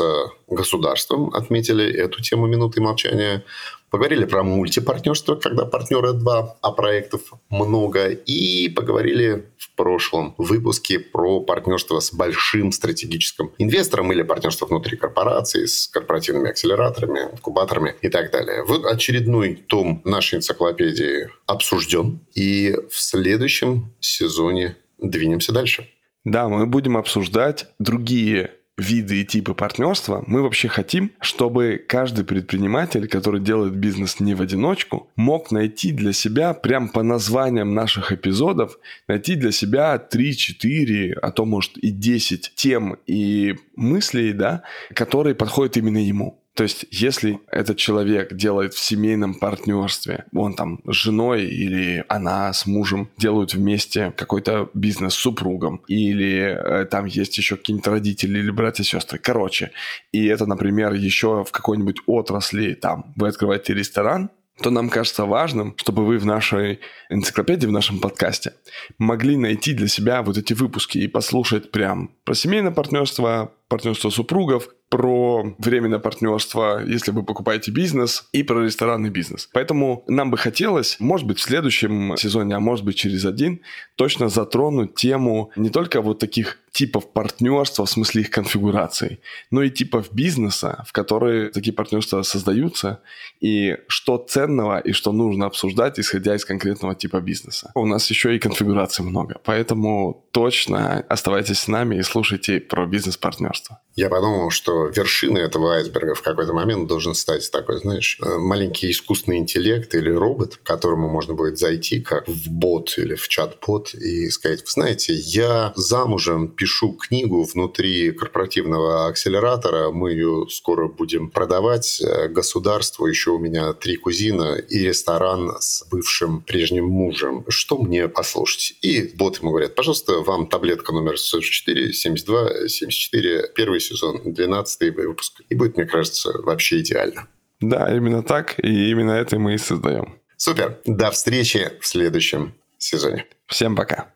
государством, 0.50 1.34
отметили 1.34 1.90
эту 1.90 2.22
тему 2.22 2.48
минуты 2.48 2.82
молчания, 2.82 3.46
Поговорили 3.92 4.24
про 4.24 4.42
мультипартнерство, 4.42 5.36
когда 5.36 5.66
партнеры 5.66 6.14
два, 6.14 6.56
а 6.62 6.72
проектов 6.72 7.34
много. 7.50 8.08
И 8.08 8.70
поговорили 8.70 9.50
в 9.58 9.76
прошлом 9.76 10.34
выпуске 10.38 10.98
про 10.98 11.42
партнерство 11.42 12.00
с 12.00 12.14
большим 12.14 12.72
стратегическим 12.72 13.52
инвестором 13.58 14.14
или 14.14 14.24
партнерство 14.24 14.66
внутри 14.66 14.96
корпорации 14.96 15.66
с 15.66 15.88
корпоративными 15.90 16.52
акселераторами, 16.52 17.34
инкубаторами 17.34 17.96
и 18.02 18.08
так 18.08 18.32
далее. 18.32 18.64
Вот 18.64 18.86
очередной 18.86 19.56
том 19.56 20.02
нашей 20.06 20.38
энциклопедии 20.38 21.28
обсужден. 21.46 22.22
И 22.34 22.74
в 22.90 22.98
следующем 22.98 23.94
сезоне 24.00 24.78
двинемся 25.00 25.52
дальше. 25.52 25.90
Да, 26.24 26.48
мы 26.48 26.66
будем 26.66 26.96
обсуждать 26.96 27.66
другие 27.78 28.52
виды 28.82 29.22
и 29.22 29.26
типы 29.26 29.54
партнерства, 29.54 30.24
мы 30.28 30.42
вообще 30.42 30.68
хотим, 30.68 31.12
чтобы 31.22 31.84
каждый 31.88 32.26
предприниматель, 32.26 33.08
который 33.08 33.40
делает 33.40 33.76
бизнес 33.76 34.20
не 34.20 34.34
в 34.34 34.42
одиночку, 34.42 35.08
мог 35.16 35.52
найти 35.52 35.92
для 35.92 36.14
себя, 36.14 36.54
прям 36.54 36.90
по 36.90 37.04
названиям 37.04 37.74
наших 37.74 38.12
эпизодов, 38.12 38.78
найти 39.08 39.36
для 39.36 39.52
себя 39.52 40.02
3-4, 40.12 41.14
а 41.22 41.32
то 41.32 41.46
может 41.46 41.78
и 41.78 41.92
10 41.92 42.54
тем 42.56 42.98
и 43.08 43.56
мыслей, 43.76 44.34
да, 44.34 44.64
которые 44.94 45.36
подходят 45.36 45.78
именно 45.78 46.00
ему. 46.00 46.41
То 46.56 46.64
есть, 46.64 46.86
если 46.92 47.40
этот 47.50 47.78
человек 47.78 48.34
делает 48.34 48.74
в 48.74 48.80
семейном 48.80 49.36
партнерстве, 49.36 50.26
он 50.34 50.54
там 50.54 50.82
с 50.86 50.94
женой 50.94 51.46
или 51.46 52.04
она 52.10 52.52
с 52.52 52.66
мужем 52.66 53.10
делают 53.18 53.54
вместе 53.54 54.12
какой-то 54.18 54.70
бизнес 54.74 55.14
с 55.14 55.18
супругом, 55.18 55.82
или 55.88 56.40
э, 56.42 56.86
там 56.86 57.06
есть 57.06 57.38
еще 57.38 57.56
какие-нибудь 57.56 57.88
родители 57.88 58.40
или 58.40 58.52
братья-сестры, 58.52 59.18
короче, 59.18 59.72
и 60.12 60.26
это, 60.26 60.46
например, 60.46 60.94
еще 60.94 61.46
в 61.46 61.52
какой-нибудь 61.52 62.02
отрасли, 62.06 62.74
там, 62.74 63.14
вы 63.16 63.30
открываете 63.30 63.74
ресторан, 63.74 64.30
то 64.62 64.70
нам 64.70 64.90
кажется 64.90 65.26
важным, 65.26 65.74
чтобы 65.78 66.06
вы 66.06 66.18
в 66.18 66.26
нашей 66.26 66.82
энциклопедии, 67.10 67.66
в 67.66 67.72
нашем 67.72 68.00
подкасте 68.00 68.54
могли 68.98 69.38
найти 69.38 69.74
для 69.74 69.88
себя 69.88 70.22
вот 70.22 70.38
эти 70.38 70.54
выпуски 70.54 70.98
и 71.00 71.08
послушать 71.08 71.72
прям 71.72 72.12
про 72.26 72.36
семейное 72.36 72.72
партнерство, 72.72 73.54
партнерство 73.68 74.10
супругов, 74.10 74.70
про 74.92 75.56
временное 75.58 76.00
партнерство, 76.00 76.84
если 76.86 77.12
вы 77.12 77.24
покупаете 77.24 77.72
бизнес, 77.72 78.28
и 78.34 78.44
про 78.44 78.66
ресторанный 78.66 79.10
бизнес. 79.10 79.50
Поэтому 79.54 80.04
нам 80.08 80.30
бы 80.30 80.38
хотелось, 80.38 80.98
может 81.00 81.26
быть, 81.26 81.40
в 81.40 81.42
следующем 81.42 82.18
сезоне, 82.18 82.56
а 82.56 82.60
может 82.60 82.84
быть, 82.84 82.98
через 82.98 83.24
один, 83.24 83.62
точно 83.96 84.28
затронуть 84.28 84.96
тему 84.96 85.52
не 85.56 85.70
только 85.70 86.02
вот 86.02 86.20
таких 86.20 86.58
типов 86.72 87.12
партнерства, 87.14 87.86
в 87.86 87.90
смысле 87.90 88.22
их 88.22 88.30
конфигурации, 88.30 89.20
но 89.50 89.62
и 89.62 89.70
типов 89.70 90.12
бизнеса, 90.12 90.84
в 90.88 90.92
которые 90.92 91.50
такие 91.50 91.74
партнерства 91.74 92.22
создаются, 92.24 93.02
и 93.42 93.78
что 93.88 94.18
ценного 94.18 94.80
и 94.80 94.94
что 94.94 95.12
нужно 95.12 95.46
обсуждать, 95.46 96.00
исходя 96.00 96.36
из 96.36 96.46
конкретного 96.46 96.96
типа 96.96 97.22
бизнеса. 97.22 97.72
У 97.76 97.86
нас 97.86 98.10
еще 98.10 98.36
и 98.36 98.40
конфигураций 98.40 99.06
много, 99.06 99.40
поэтому 99.44 100.26
точно 100.32 101.06
оставайтесь 101.10 101.60
с 101.60 101.68
нами 101.68 101.98
и 101.98 102.04
слушайте 102.04 102.60
про 102.60 102.86
бизнес-партнерство. 102.86 103.80
Я 103.96 104.10
подумал, 104.10 104.50
что 104.50 104.81
вершиной 104.90 105.44
этого 105.44 105.76
айсберга 105.76 106.16
в 106.16 106.22
какой-то 106.22 106.54
момент 106.54 106.88
должен 106.88 107.14
стать 107.14 107.50
такой, 107.52 107.80
знаешь, 107.80 108.18
э, 108.22 108.38
маленький 108.38 108.92
искусственный 108.92 109.38
интеллект 109.38 109.94
или 109.96 110.10
робот, 110.10 110.58
к 110.58 110.64
которому 110.64 111.10
можно 111.10 111.34
будет 111.34 111.58
зайти 111.58 112.00
как 112.02 112.28
в 112.28 112.50
бот 112.50 112.98
или 112.98 113.16
в 113.16 113.28
чат-бот 113.28 113.94
и 113.94 114.30
сказать, 114.30 114.62
вы 114.62 114.68
знаете, 114.70 115.14
я 115.14 115.74
замужем, 115.76 116.48
пишу 116.48 116.94
книгу 116.94 117.44
внутри 117.44 118.12
корпоративного 118.12 119.08
акселератора, 119.08 119.92
мы 119.92 120.12
ее 120.12 120.46
скоро 120.50 120.88
будем 120.88 121.30
продавать 121.30 122.02
э, 122.02 122.28
государству, 122.28 123.06
еще 123.06 123.32
у 123.32 123.40
меня 123.40 123.74
три 123.74 123.96
кузина 123.96 124.56
и 124.56 124.80
ресторан 124.80 125.56
с 125.60 125.86
бывшим 125.90 126.42
прежним 126.42 126.86
мужем. 126.86 127.46
Что 127.48 127.78
мне 127.78 128.08
послушать? 128.08 128.74
И 128.82 129.12
бот 129.16 129.40
ему 129.40 129.52
говорят, 129.52 129.76
пожалуйста, 129.76 130.20
вам 130.20 130.48
таблетка 130.48 130.94
номер 130.94 131.18
44, 131.18 131.94
72, 131.94 132.68
74, 132.68 133.52
первый 133.56 133.80
сезон, 133.80 134.22
12 134.24 134.71
выпуск. 134.80 135.42
И 135.50 135.56
будет, 135.56 135.78
мне 135.78 135.86
кажется, 135.86 136.32
вообще 136.44 136.80
идеально. 136.80 137.28
Да, 137.60 137.96
именно 137.96 138.24
так, 138.24 138.60
и 138.60 138.90
именно 138.90 139.12
это 139.12 139.38
мы 139.38 139.54
и 139.54 139.58
создаем. 139.58 140.20
Супер. 140.38 140.80
До 140.86 141.12
встречи 141.12 141.72
в 141.80 141.86
следующем 141.86 142.56
сезоне. 142.78 143.28
Всем 143.46 143.76
пока. 143.76 144.14